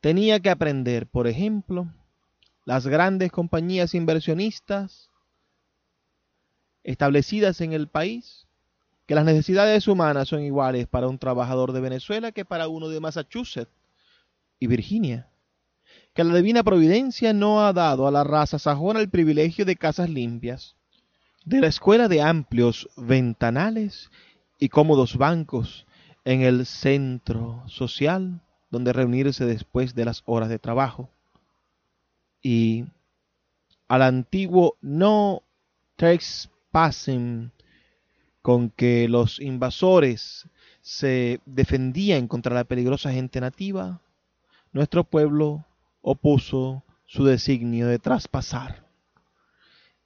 [0.00, 1.88] Tenía que aprender, por ejemplo,
[2.66, 5.08] las grandes compañías inversionistas
[6.82, 8.46] establecidas en el país,
[9.06, 13.00] que las necesidades humanas son iguales para un trabajador de Venezuela que para uno de
[13.00, 13.70] Massachusetts
[14.58, 15.28] y Virginia,
[16.12, 20.10] que la divina providencia no ha dado a la raza sajona el privilegio de casas
[20.10, 20.74] limpias,
[21.44, 24.10] de la escuela de amplios ventanales
[24.58, 25.86] y cómodos bancos
[26.24, 28.40] en el centro social
[28.70, 31.10] donde reunirse después de las horas de trabajo,
[32.42, 32.84] y
[33.88, 35.42] al antiguo no
[35.96, 37.52] trespassing
[38.42, 40.48] con que los invasores
[40.80, 44.00] se defendían contra la peligrosa gente nativa,
[44.72, 45.64] nuestro pueblo
[46.00, 48.86] opuso su designio de traspasar.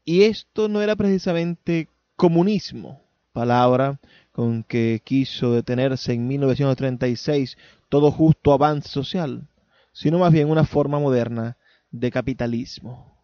[0.04, 3.02] Y esto no era precisamente comunismo,
[3.32, 4.00] palabra
[4.32, 7.58] con que quiso detenerse en 1936
[7.90, 9.48] todo justo avance social,
[9.92, 11.58] sino más bien una forma moderna
[11.91, 13.16] de capitalismo.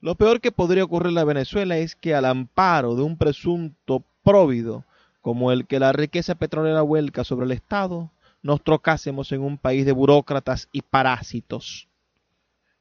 [0.00, 4.84] Lo peor que podría ocurrir a Venezuela es que al amparo de un presunto próvido
[5.26, 9.84] como el que la riqueza petrolera vuelca sobre el Estado, nos trocásemos en un país
[9.84, 11.88] de burócratas y parásitos,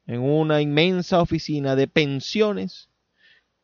[0.05, 2.89] en una inmensa oficina de pensiones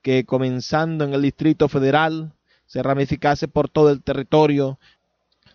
[0.01, 2.33] que, comenzando en el Distrito Federal,
[2.65, 4.79] se ramificase por todo el territorio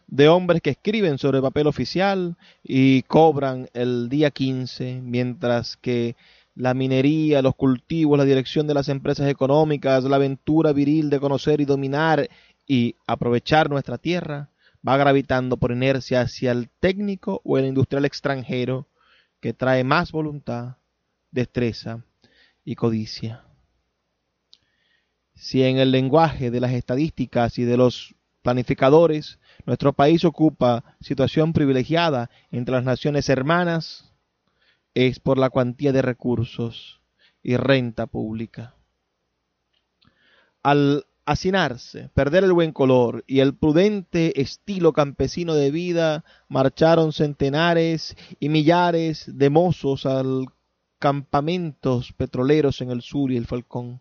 [0.07, 6.17] de hombres que escriben sobre papel oficial y cobran el día 15, mientras que
[6.55, 11.61] la minería, los cultivos, la dirección de las empresas económicas, la aventura viril de conocer
[11.61, 12.29] y dominar
[12.67, 14.51] y aprovechar nuestra tierra,
[14.87, 18.87] va gravitando por inercia hacia el técnico o el industrial extranjero
[19.41, 20.77] que trae más voluntad,
[21.31, 22.05] destreza
[22.65, 23.45] y codicia.
[25.35, 31.53] Si en el lenguaje de las estadísticas y de los planificadores nuestro país ocupa situación
[31.53, 34.13] privilegiada entre las naciones hermanas,
[34.95, 37.01] es por la cuantía de recursos
[37.43, 38.75] y renta pública.
[40.63, 48.17] Al hacinarse, perder el buen color y el prudente estilo campesino de vida, marcharon centenares
[48.41, 50.47] y millares de mozos al
[50.99, 54.01] campamentos petroleros en el sur y el Falcón.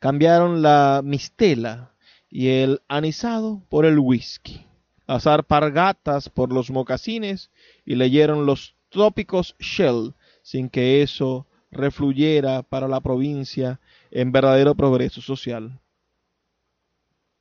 [0.00, 1.94] Cambiaron la mistela
[2.30, 4.66] y el anisado por el whisky,
[5.06, 7.50] las arpargatas por los mocasines
[7.84, 15.20] y leyeron los tópicos Shell sin que eso refluyera para la provincia en verdadero progreso
[15.20, 15.80] social.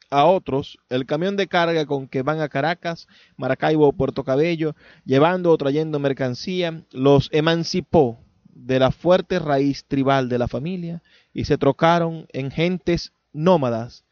[0.09, 4.73] A otros, el camión de carga con que van a Caracas, Maracaibo o Puerto Cabello,
[5.03, 11.43] llevando o trayendo mercancía, los emancipó de la fuerte raíz tribal de la familia y
[11.43, 14.05] se trocaron en gentes nómadas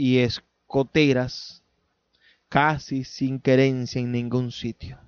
[0.00, 1.62] y escoteras,
[2.48, 4.98] casi sin querencia en ningún sitio.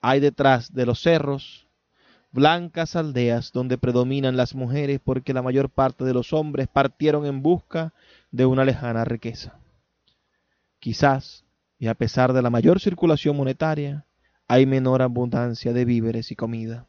[0.00, 1.68] Hay detrás de los cerros
[2.32, 7.42] blancas aldeas donde predominan las mujeres porque la mayor parte de los hombres partieron en
[7.42, 7.94] busca
[8.32, 9.56] de una lejana riqueza.
[10.80, 11.44] Quizás,
[11.78, 14.04] y a pesar de la mayor circulación monetaria,
[14.48, 16.88] hay menor abundancia de víveres y comida.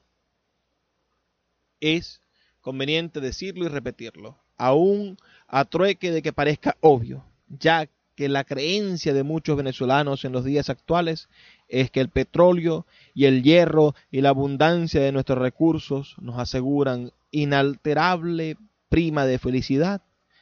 [1.80, 2.24] Es
[2.60, 9.14] conveniente decirlo y repetirlo, aún a trueque de que parezca obvio, ya que la creencia
[9.14, 11.30] de muchos venezolanos en los días actuales
[11.68, 17.12] es que el petróleo y el hierro y la abundancia de nuestros recursos nos aseguran
[17.30, 18.58] inalterable
[18.90, 20.02] prima de felicidad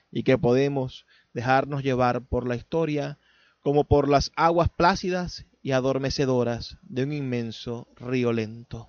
[0.10, 3.20] y que podemos dejarnos llevar por la historia
[3.60, 8.88] como por las aguas plácidas y adormecedoras de un inmenso río lento.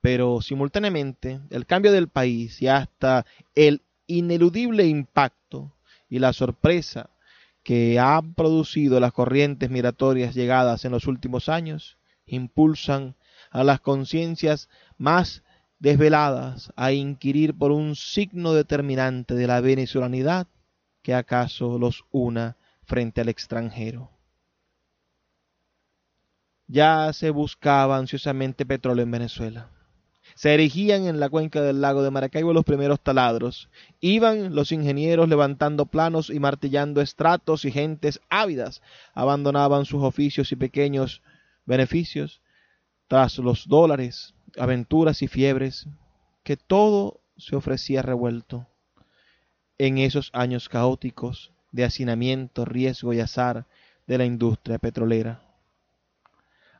[0.00, 5.72] Pero simultáneamente el cambio del país y hasta el ineludible impacto
[6.08, 7.10] y la sorpresa
[7.62, 13.14] que han producido las corrientes migratorias llegadas en los últimos años impulsan
[13.50, 15.42] a las conciencias más
[15.78, 20.48] desveladas a inquirir por un signo determinante de la venezolanidad
[21.02, 24.10] que acaso los una frente al extranjero.
[26.66, 29.70] Ya se buscaba ansiosamente petróleo en Venezuela
[30.40, 33.68] se erigían en la cuenca del lago de Maracaibo los primeros taladros.
[34.00, 38.80] Iban los ingenieros levantando planos y martillando estratos y gentes ávidas
[39.12, 41.20] abandonaban sus oficios y pequeños
[41.66, 42.40] beneficios
[43.06, 45.86] tras los dólares, aventuras y fiebres,
[46.42, 48.66] que todo se ofrecía revuelto
[49.76, 53.66] en esos años caóticos de hacinamiento, riesgo y azar
[54.06, 55.49] de la industria petrolera.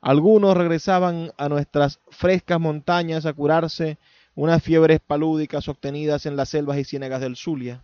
[0.01, 3.99] Algunos regresaban a nuestras frescas montañas a curarse
[4.35, 7.83] unas fiebres palúdicas obtenidas en las selvas y ciénagas del Zulia.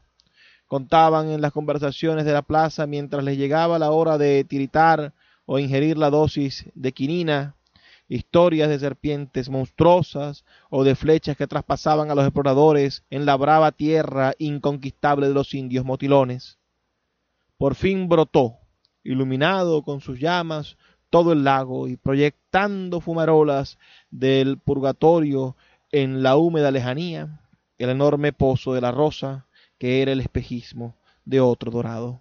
[0.67, 5.13] contaban en las conversaciones de la plaza mientras les llegaba la hora de tiritar
[5.45, 7.55] o ingerir la dosis de quinina,
[8.09, 13.71] historias de serpientes monstruosas o de flechas que traspasaban a los exploradores en la brava
[13.73, 16.59] tierra inconquistable de los indios motilones.
[17.59, 18.57] Por fin brotó,
[19.05, 20.77] iluminado con sus llamas,
[21.11, 23.79] todo el lago y proyectando fumarolas
[24.11, 25.57] del purgatorio
[25.93, 27.41] en la húmeda lejanía,
[27.79, 29.47] el enorme pozo de la rosa,
[29.79, 32.21] que era el espejismo de otro dorado.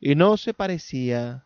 [0.00, 1.44] Y no se parecía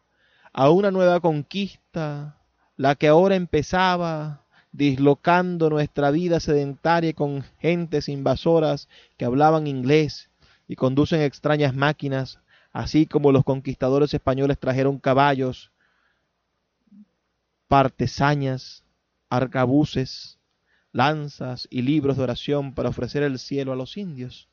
[0.53, 2.39] a una nueva conquista,
[2.77, 10.31] la que ahora empezaba, dislocando nuestra vida sedentaria con gentes invasoras que hablaban inglés
[10.67, 12.41] y conducen extrañas máquinas,
[12.73, 15.73] así como los conquistadores españoles trajeron caballos,
[17.69, 18.83] partesañas,
[19.31, 20.39] arcabuces,
[20.93, 24.49] lanzas y libros de oración para ofrecer el cielo a los indios.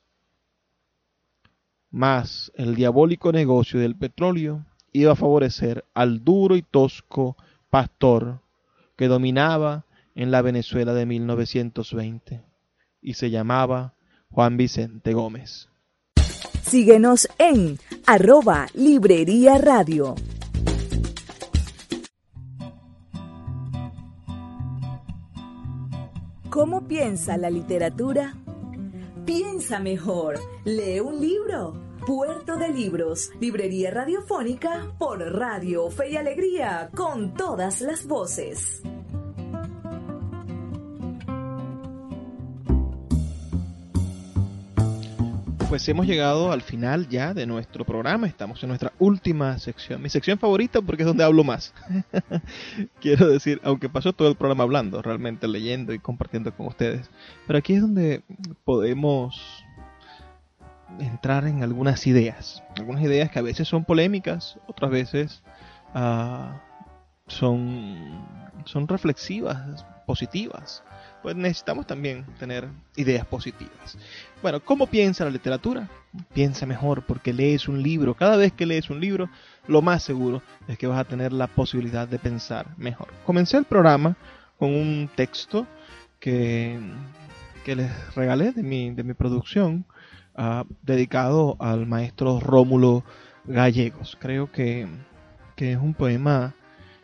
[1.90, 7.38] Mas el diabólico negocio del petróleo iba a favorecer al duro y tosco
[7.70, 8.42] pastor
[8.96, 12.42] que dominaba en la Venezuela de 1920
[13.02, 13.94] y se llamaba
[14.30, 15.70] Juan Vicente Gómez.
[16.64, 20.16] Síguenos en arroba Librería Radio.
[26.56, 28.34] ¿Cómo piensa la literatura?
[29.26, 31.74] Piensa mejor, lee un libro.
[32.08, 38.82] Puerto de Libros, librería radiofónica por Radio Fe y Alegría, con todas las voces.
[45.68, 50.10] Pues hemos llegado al final ya de nuestro programa, estamos en nuestra última sección, mi
[50.10, 51.74] sección favorita porque es donde hablo más.
[53.02, 57.10] Quiero decir, aunque pasó todo el programa hablando, realmente leyendo y compartiendo con ustedes,
[57.48, 58.22] pero aquí es donde
[58.64, 59.66] podemos
[61.00, 65.42] entrar en algunas ideas, algunas ideas que a veces son polémicas, otras veces
[65.96, 66.54] uh,
[67.28, 68.24] son,
[68.66, 70.84] son reflexivas, positivas.
[71.22, 73.98] Pues necesitamos también tener ideas positivas.
[74.46, 75.90] Bueno, ¿cómo piensa la literatura?
[76.36, 78.14] Piensa mejor porque lees un libro.
[78.14, 79.28] Cada vez que lees un libro,
[79.68, 83.08] lo más seguro es que vas a tener la posibilidad de pensar mejor.
[83.26, 84.16] Comencé el programa
[84.60, 85.66] con un texto
[86.20, 86.80] que,
[87.64, 89.84] que les regalé de mi, de mi producción
[90.84, 93.04] dedicado al maestro Rómulo
[93.46, 94.16] Gallegos.
[94.22, 94.86] Creo que,
[95.56, 96.54] que es un poema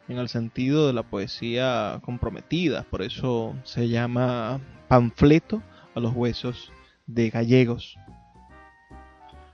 [0.08, 5.64] en el sentido de la poesía comprometida, por eso se llama Panfleto
[5.96, 6.72] a los huesos
[7.08, 7.98] de Gallegos.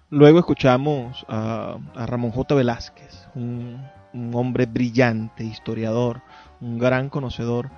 [0.09, 2.55] Luego escuchamos a, Ramón J.
[2.55, 6.21] Velázquez, un, un, hombre brillante, historiador,
[6.61, 7.69] un gran conocedor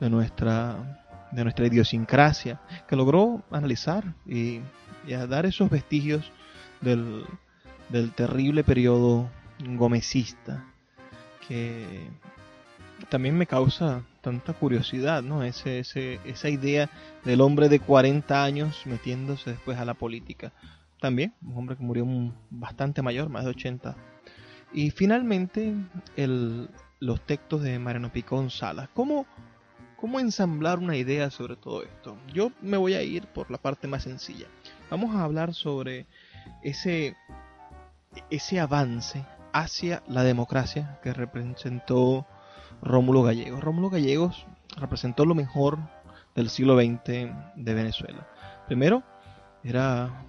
[0.00, 4.60] de nuestra, de nuestra idiosincrasia, que logró analizar y
[5.06, 6.30] y a dar esos vestigios
[6.80, 7.24] del,
[7.88, 10.64] del terrible periodo gomecista
[11.46, 12.08] que
[13.08, 15.42] también me causa tanta curiosidad, ¿no?
[15.42, 16.88] Ese, ese, esa idea
[17.24, 20.52] del hombre de 40 años metiéndose después a la política.
[21.00, 22.06] También, un hombre que murió
[22.48, 23.96] bastante mayor, más de 80.
[24.72, 25.74] Y finalmente,
[26.16, 26.70] el,
[27.00, 28.88] los textos de Mariano Picón Salas.
[28.94, 29.26] ¿Cómo,
[29.96, 32.16] ¿Cómo ensamblar una idea sobre todo esto?
[32.32, 34.46] Yo me voy a ir por la parte más sencilla.
[34.88, 36.06] Vamos a hablar sobre
[36.62, 37.16] ese,
[38.30, 42.26] ese avance hacia la democracia que representó
[42.82, 43.60] Rómulo Gallegos.
[43.60, 44.44] Rómulo Gallegos
[44.76, 45.78] representó lo mejor
[46.34, 47.04] del siglo XX
[47.56, 48.26] de Venezuela.
[48.66, 49.02] Primero,
[49.62, 50.24] era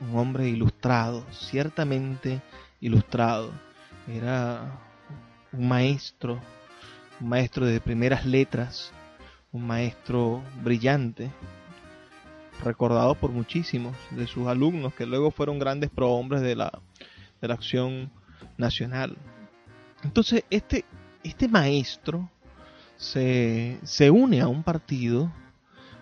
[0.00, 2.42] un hombre ilustrado, ciertamente
[2.80, 3.52] ilustrado.
[4.08, 4.80] Era
[5.52, 6.40] un maestro,
[7.20, 8.92] un maestro de primeras letras,
[9.52, 11.30] un maestro brillante,
[12.62, 16.72] recordado por muchísimos de sus alumnos que luego fueron grandes prohombres de la,
[17.40, 18.10] de la acción
[18.56, 19.16] nacional.
[20.02, 20.84] Entonces, este,
[21.24, 22.30] este maestro
[22.96, 25.32] se, se une a un partido,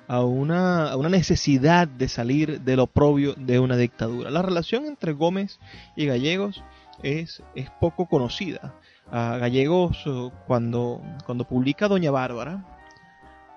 [0.09, 4.31] a una, a una, necesidad de salir del oprobio de una dictadura.
[4.31, 5.59] La relación entre Gómez
[5.97, 6.63] y Gallegos
[7.03, 8.75] es, es poco conocida.
[9.11, 10.05] A Gallegos,
[10.47, 12.65] cuando, cuando publica Doña Bárbara,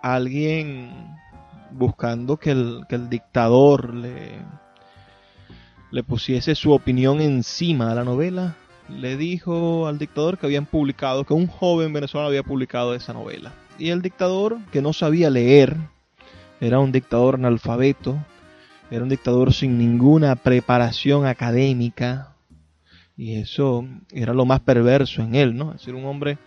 [0.01, 1.17] alguien
[1.71, 4.39] buscando que el, que el dictador le,
[5.91, 8.55] le pusiese su opinión encima de la novela,
[8.89, 13.53] le dijo al dictador que habían publicado, que un joven venezolano había publicado esa novela.
[13.77, 15.77] Y el dictador, que no sabía leer,
[16.59, 18.17] era un dictador analfabeto,
[18.91, 22.35] era un dictador sin ninguna preparación académica,
[23.17, 25.71] y eso era lo más perverso en él, ¿no?
[25.71, 26.37] Es decir, un hombre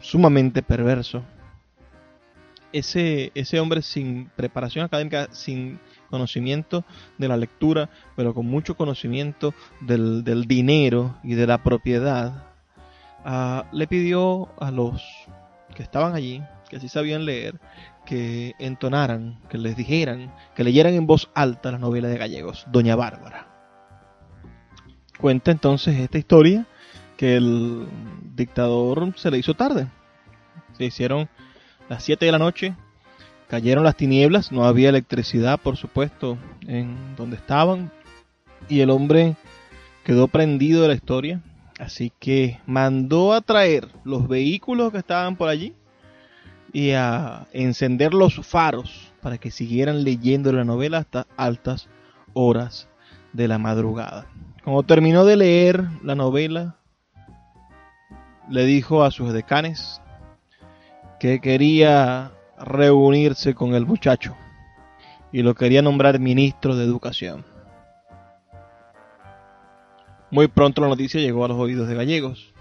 [0.00, 1.22] sumamente perverso
[2.72, 5.78] ese, ese hombre sin preparación académica, sin
[6.12, 6.84] conocimiento
[7.16, 12.44] de la lectura, pero con mucho conocimiento del, dinero y de la propiedad,
[13.24, 15.02] ah, le pidió a los
[15.74, 17.58] que estaban allí, que sí sabían leer,
[18.04, 22.94] que entonaran, que les dijeran, que leyeran en voz alta la novela de Gallegos, Doña
[22.94, 23.48] Bárbara.
[25.18, 26.66] Cuenta entonces esta historia
[27.16, 27.86] que el
[28.34, 29.88] dictador se le hizo tarde.
[30.76, 31.28] Se hicieron
[31.88, 32.74] las 7 de la noche,
[33.52, 37.92] cayeron las tinieblas, no había electricidad, por supuesto, en donde estaban,
[38.66, 39.36] y el hombre
[40.04, 41.42] quedó prendido de la historia,
[41.78, 45.74] así que mandó a traer los vehículos que estaban por allí
[46.72, 51.90] y a encender los faros para que siguieran leyendo la novela hasta altas
[52.32, 52.88] horas
[53.34, 54.28] de la madrugada.
[54.64, 56.76] Cuando terminó de leer la novela,
[58.48, 60.00] le dijo a sus decanes
[61.20, 62.32] que quería
[62.64, 64.36] reunirse con el muchacho
[65.32, 67.44] y lo quería nombrar ministro de Educación.
[70.30, 72.52] Muy pronto la noticia llegó a los oídos de Gallegos,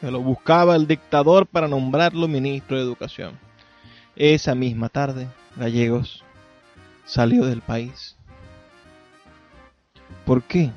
[0.00, 3.38] que lo buscaba el dictador para nombrarlo ministro de Educación.
[4.16, 6.24] Esa misma tarde, Gallegos
[7.04, 8.16] salió del país.
[10.24, 10.70] ¿Por qué?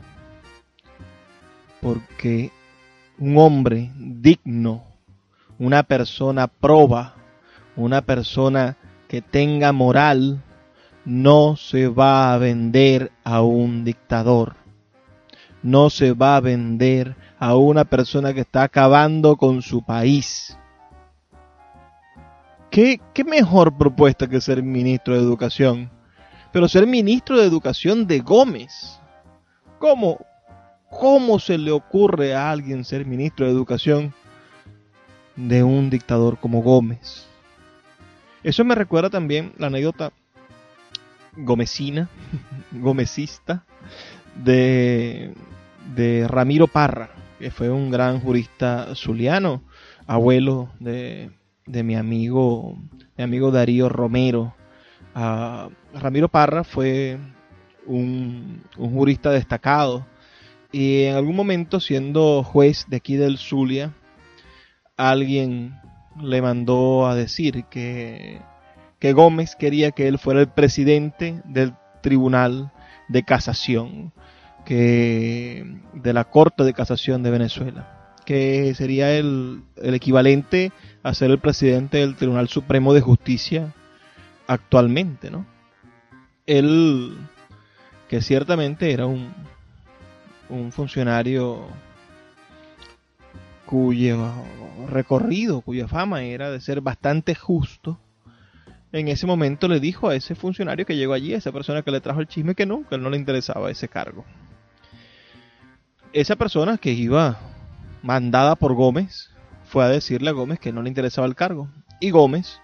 [1.81, 2.51] Porque
[3.17, 4.83] un hombre digno,
[5.59, 7.15] una persona proba,
[7.75, 10.41] una persona que tenga moral,
[11.05, 14.55] no se va a vender a un dictador.
[15.61, 20.57] No se va a vender a una persona que está acabando con su país.
[22.69, 25.91] ¿Qué, ¿Qué, mejor propuesta que ser ministro de Educación?
[26.51, 28.99] Pero ser ministro de Educación de Gómez.
[29.79, 30.25] ¿Cómo?
[30.89, 34.13] ¿Cómo se le ocurre a alguien ser ministro de Educación
[35.35, 37.27] de un dictador como Gómez?
[38.43, 40.11] Eso me recuerda también la anécdota
[41.37, 42.09] gomecina,
[42.71, 43.65] gomecista,
[44.35, 45.33] de,
[45.95, 49.61] de Ramiro Parra, que fue un gran jurista zuliano,
[50.07, 51.31] abuelo de,
[51.65, 52.77] de mi amigo,
[53.17, 54.53] mi amigo Darío Romero.
[55.15, 57.17] Ah, Ramiro Parra fue
[57.85, 60.05] un, un, jurista destacado
[60.71, 63.93] y en algún momento siendo juez de aquí del Zulia,
[64.97, 65.75] alguien
[66.21, 68.41] le mandó a decir que,
[68.99, 72.71] que Gómez quería que él fuera el presidente del Tribunal
[73.07, 74.13] de Casación,
[74.65, 81.31] que de la Corte de Casación de Venezuela, que sería el, el equivalente a ser
[81.31, 83.73] el presidente del Tribunal Supremo de Justicia
[84.47, 85.45] actualmente, ¿no?
[86.45, 87.17] Él,
[88.09, 89.33] que ciertamente era un,
[90.49, 91.67] un funcionario
[93.65, 94.31] cuyo
[94.89, 97.99] recorrido, cuya fama era de ser bastante justo,
[98.93, 101.91] en ese momento le dijo a ese funcionario que llegó allí, a esa persona que
[101.91, 104.23] le trajo el chisme, que no, que no le interesaba ese cargo.
[106.13, 107.39] Esa persona que iba
[108.03, 109.31] mandada por Gómez
[109.65, 111.69] fue a decirle a Gómez que no le interesaba el cargo.
[111.99, 112.59] Y Gómez,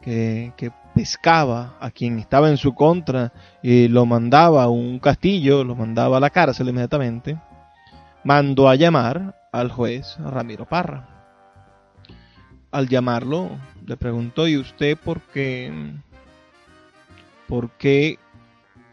[0.00, 3.32] que, que pescaba a quien estaba en su contra
[3.62, 7.38] y lo mandaba a un castillo, lo mandaba a la cárcel inmediatamente,
[8.24, 11.08] mandó a llamar al juez Ramiro Parra.
[12.70, 13.50] Al llamarlo,
[13.86, 15.72] le preguntó, ¿y usted por qué,
[17.46, 18.18] por qué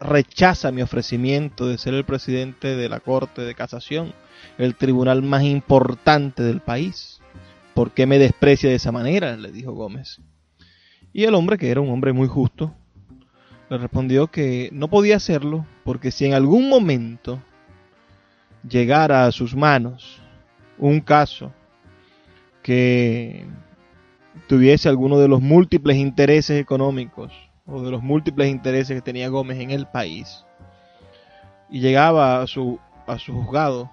[0.00, 4.14] rechaza mi ofrecimiento de ser el presidente de la Corte de Casación,
[4.58, 7.20] el tribunal más importante del país?
[7.74, 9.36] ¿Por qué me desprecia de esa manera?
[9.36, 10.20] le dijo Gómez.
[11.12, 12.74] Y el hombre, que era un hombre muy justo,
[13.68, 17.42] le respondió que no podía hacerlo porque si en algún momento
[18.68, 20.20] llegara a sus manos
[20.78, 21.52] un caso
[22.62, 23.46] que
[24.48, 27.32] tuviese alguno de los múltiples intereses económicos
[27.66, 30.44] o de los múltiples intereses que tenía Gómez en el país
[31.70, 33.90] y llegaba a su, a su juzgado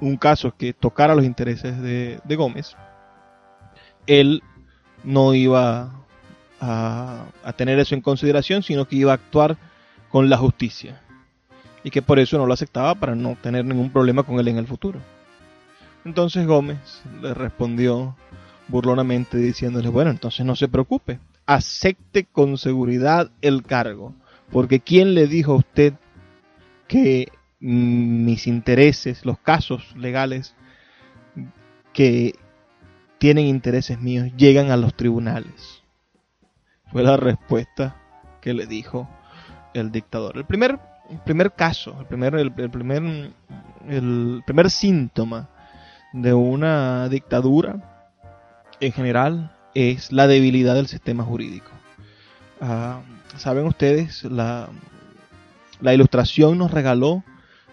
[0.00, 2.76] un caso que tocara los intereses de, Gómez,
[4.06, 4.42] él
[5.04, 5.92] no iba
[6.60, 7.26] a,
[7.56, 9.56] tener eso en consideración, sino que iba a actuar
[10.10, 11.00] con la justicia.
[11.86, 14.58] Y que por eso no lo aceptaba para no tener ningún problema con él en
[14.58, 14.98] el futuro.
[16.04, 18.16] Entonces Gómez le respondió
[18.66, 24.12] burlonamente diciéndole, bueno, entonces no se preocupe, acepte con seguridad el cargo,
[24.50, 25.94] porque ¿quién le dijo a usted
[26.88, 27.28] que
[27.60, 30.56] mis intereses, los casos legales
[31.92, 32.34] que
[33.18, 35.84] tienen intereses míos, llegan a los tribunales?
[36.90, 38.02] Fue la respuesta
[38.40, 39.08] que le dijo
[39.72, 40.36] el dictador.
[40.36, 40.80] El primer,
[41.10, 43.32] el primer caso, el primer, el, primer,
[43.88, 45.48] el primer síntoma
[46.12, 48.08] de una dictadura
[48.80, 51.70] en general es la debilidad del sistema jurídico.
[52.60, 53.00] Ah,
[53.36, 54.70] Saben ustedes, la,
[55.80, 57.22] la ilustración nos regaló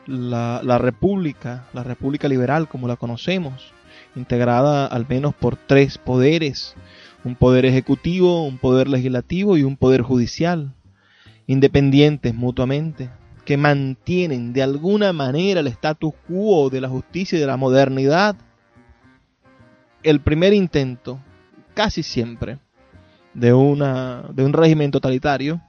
[0.06, 3.72] la, la, república, la república liberal como la conocemos,
[4.16, 6.76] integrada al menos por tres poderes,
[7.24, 10.74] un poder ejecutivo, un poder legislativo y un poder judicial,
[11.48, 13.10] independientes mutuamente,
[13.46, 18.36] que mantienen de alguna manera el status quo de la justicia y de la modernidad.
[20.02, 21.20] El primer intento,
[21.74, 22.60] casi siempre,
[23.34, 25.62] de, una, de un régimen totalitario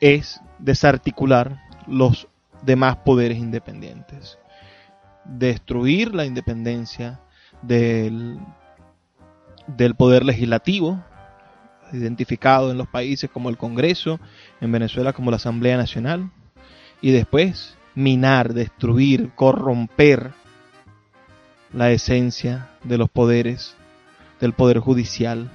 [0.00, 2.28] es desarticular los
[2.62, 4.38] demás poderes independientes.
[5.24, 7.20] Destruir la independencia
[7.62, 8.38] del,
[9.66, 11.02] del poder legislativo,
[11.92, 14.20] identificado en los países como el Congreso,
[14.60, 16.30] en Venezuela como la Asamblea Nacional,
[17.00, 20.32] y después minar, destruir, corromper
[21.72, 23.76] la esencia de los poderes
[24.40, 25.50] del poder judicial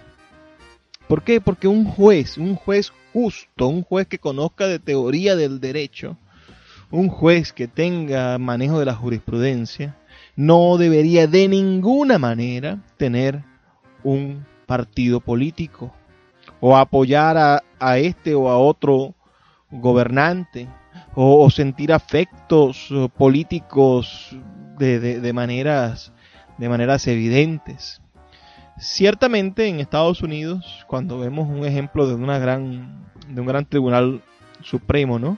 [1.08, 1.40] ¿Por qué?
[1.40, 6.18] Porque un juez, un juez justo, un juez que conozca de teoría del derecho,
[6.90, 9.96] un juez que tenga manejo de la jurisprudencia,
[10.36, 13.44] no debería de ninguna manera tener
[14.04, 15.94] un partido político
[16.60, 17.38] o apoyar
[17.80, 19.14] a, este o a otro
[19.70, 20.68] gobernante
[21.16, 24.38] o, sentir afectos políticos
[24.78, 26.12] de, de, maneras,
[26.58, 28.02] de maneras evidentes.
[28.78, 34.22] Ciertamente en Estados Unidos, cuando vemos un ejemplo de una gran de un gran tribunal
[34.62, 35.38] supremo, ¿no?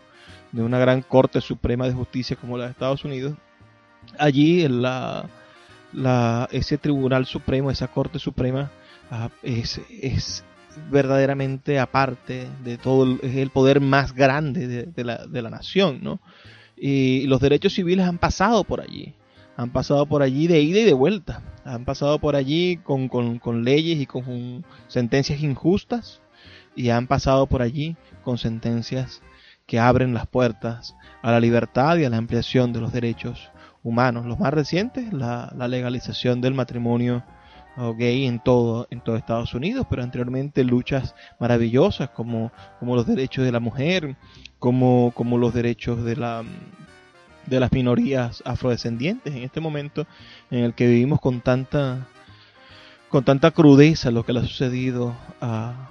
[0.52, 3.36] De una gran corte suprema de justicia como la de Estados Unidos,
[4.18, 5.26] allí la,
[5.94, 8.72] la ese tribunal supremo, esa corte suprema
[9.12, 10.44] ah, es
[10.92, 16.20] verdaderamente aparte de todo, es el poder más grande de, la, de la nación, ¿no?
[16.76, 19.16] Y los derechos civiles han pasado por allí
[19.58, 21.42] han pasado por allí de ida y de vuelta.
[21.66, 23.10] Han pasado por allí con,
[23.66, 26.22] leyes y con sentencias injustas
[26.76, 29.24] y han pasado por allí con sentencias
[29.66, 33.50] que abren las puertas a la libertad y a la ampliación de los derechos
[33.84, 34.28] humanos.
[34.28, 37.24] Los más recientes, la, legalización del matrimonio
[37.98, 43.46] gay en todo, en todo Estados Unidos, pero anteriormente luchas maravillosas como, como los derechos
[43.46, 44.16] de la mujer,
[44.60, 46.44] como, como los derechos de la,
[47.46, 50.08] de las minorías afrodescendientes en este momento
[50.50, 52.08] en el que vivimos con tanta
[53.10, 55.90] con tanta crudeza lo que le ha sucedido a,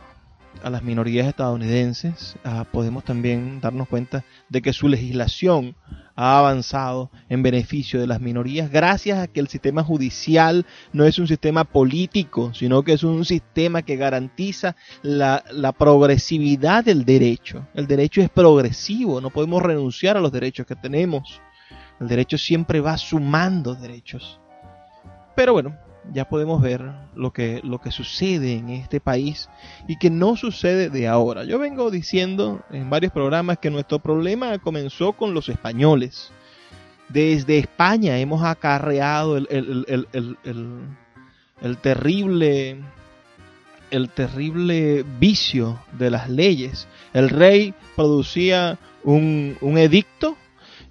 [0.62, 5.76] a las minorías estadounidenses, ah, podemos también darnos cuenta de que su legislación
[6.14, 11.18] ha avanzado en beneficio de las minorías gracias a que el sistema judicial no es
[11.18, 17.66] un sistema político, sino que es un sistema que garantiza la, la progresividad del derecho.
[17.74, 21.40] El derecho es progresivo, no podemos renunciar a los derechos que tenemos.
[22.00, 24.40] El derecho siempre va sumando derechos.
[25.34, 25.76] Pero bueno,
[26.12, 26.82] ya podemos ver
[27.14, 29.48] lo que, lo que sucede en este país
[29.88, 31.44] y que no sucede de ahora.
[31.44, 36.30] Yo vengo diciendo en varios programas que nuestro problema comenzó con los españoles.
[37.09, 39.46] Desde España hemos acarreado el,
[41.61, 42.78] el, terrible
[43.90, 46.88] el terrible vicio de las leyes.
[47.12, 50.36] El rey producía un, un edicto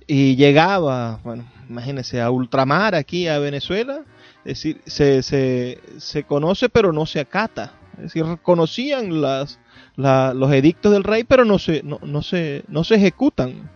[0.07, 4.03] y llegaba, bueno, imagínense, a ultramar aquí a Venezuela,
[4.45, 7.73] es decir, se, se, se conoce pero no se acata.
[7.97, 9.59] Es decir, conocían las,
[9.95, 13.71] los edictos del rey, pero no se, no, no, se, no se ejecutan.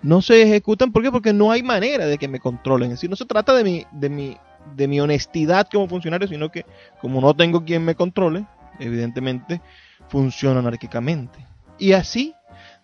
[0.00, 1.10] No se ejecutan, ¿por qué?
[1.10, 2.90] Porque no hay manera de que me controlen.
[2.90, 4.36] Es decir, no se trata de mi, de mi,
[4.76, 6.64] de mi honestidad como funcionario, sino que
[7.00, 8.46] como no tengo quien me controle,
[8.78, 9.60] evidentemente
[10.08, 11.44] funciona anárquicamente.
[11.78, 12.34] Y así,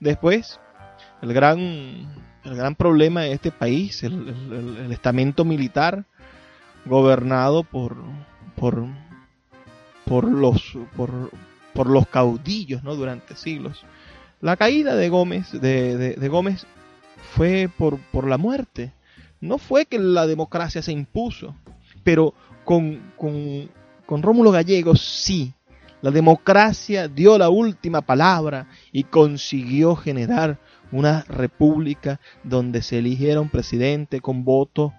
[0.01, 0.59] después,
[1.23, 6.05] el gran el gran problema de este país, el, estamento militar
[6.85, 7.97] gobernado por,
[8.57, 8.87] por,
[10.05, 12.95] por, los, por, los caudillos ¿no?
[12.95, 13.85] durante siglos.
[14.41, 16.67] La caída de Gómez, de, Gómez
[17.35, 18.93] fue por, por, la muerte.
[19.41, 21.55] No fue que la democracia se impuso,
[22.03, 23.71] pero con, con,
[24.07, 25.53] con Rómulo Gallegos sí.
[26.03, 30.59] La democracia dio la última palabra y consiguió generar
[30.93, 34.93] una república donde se eligiera un presidente con voto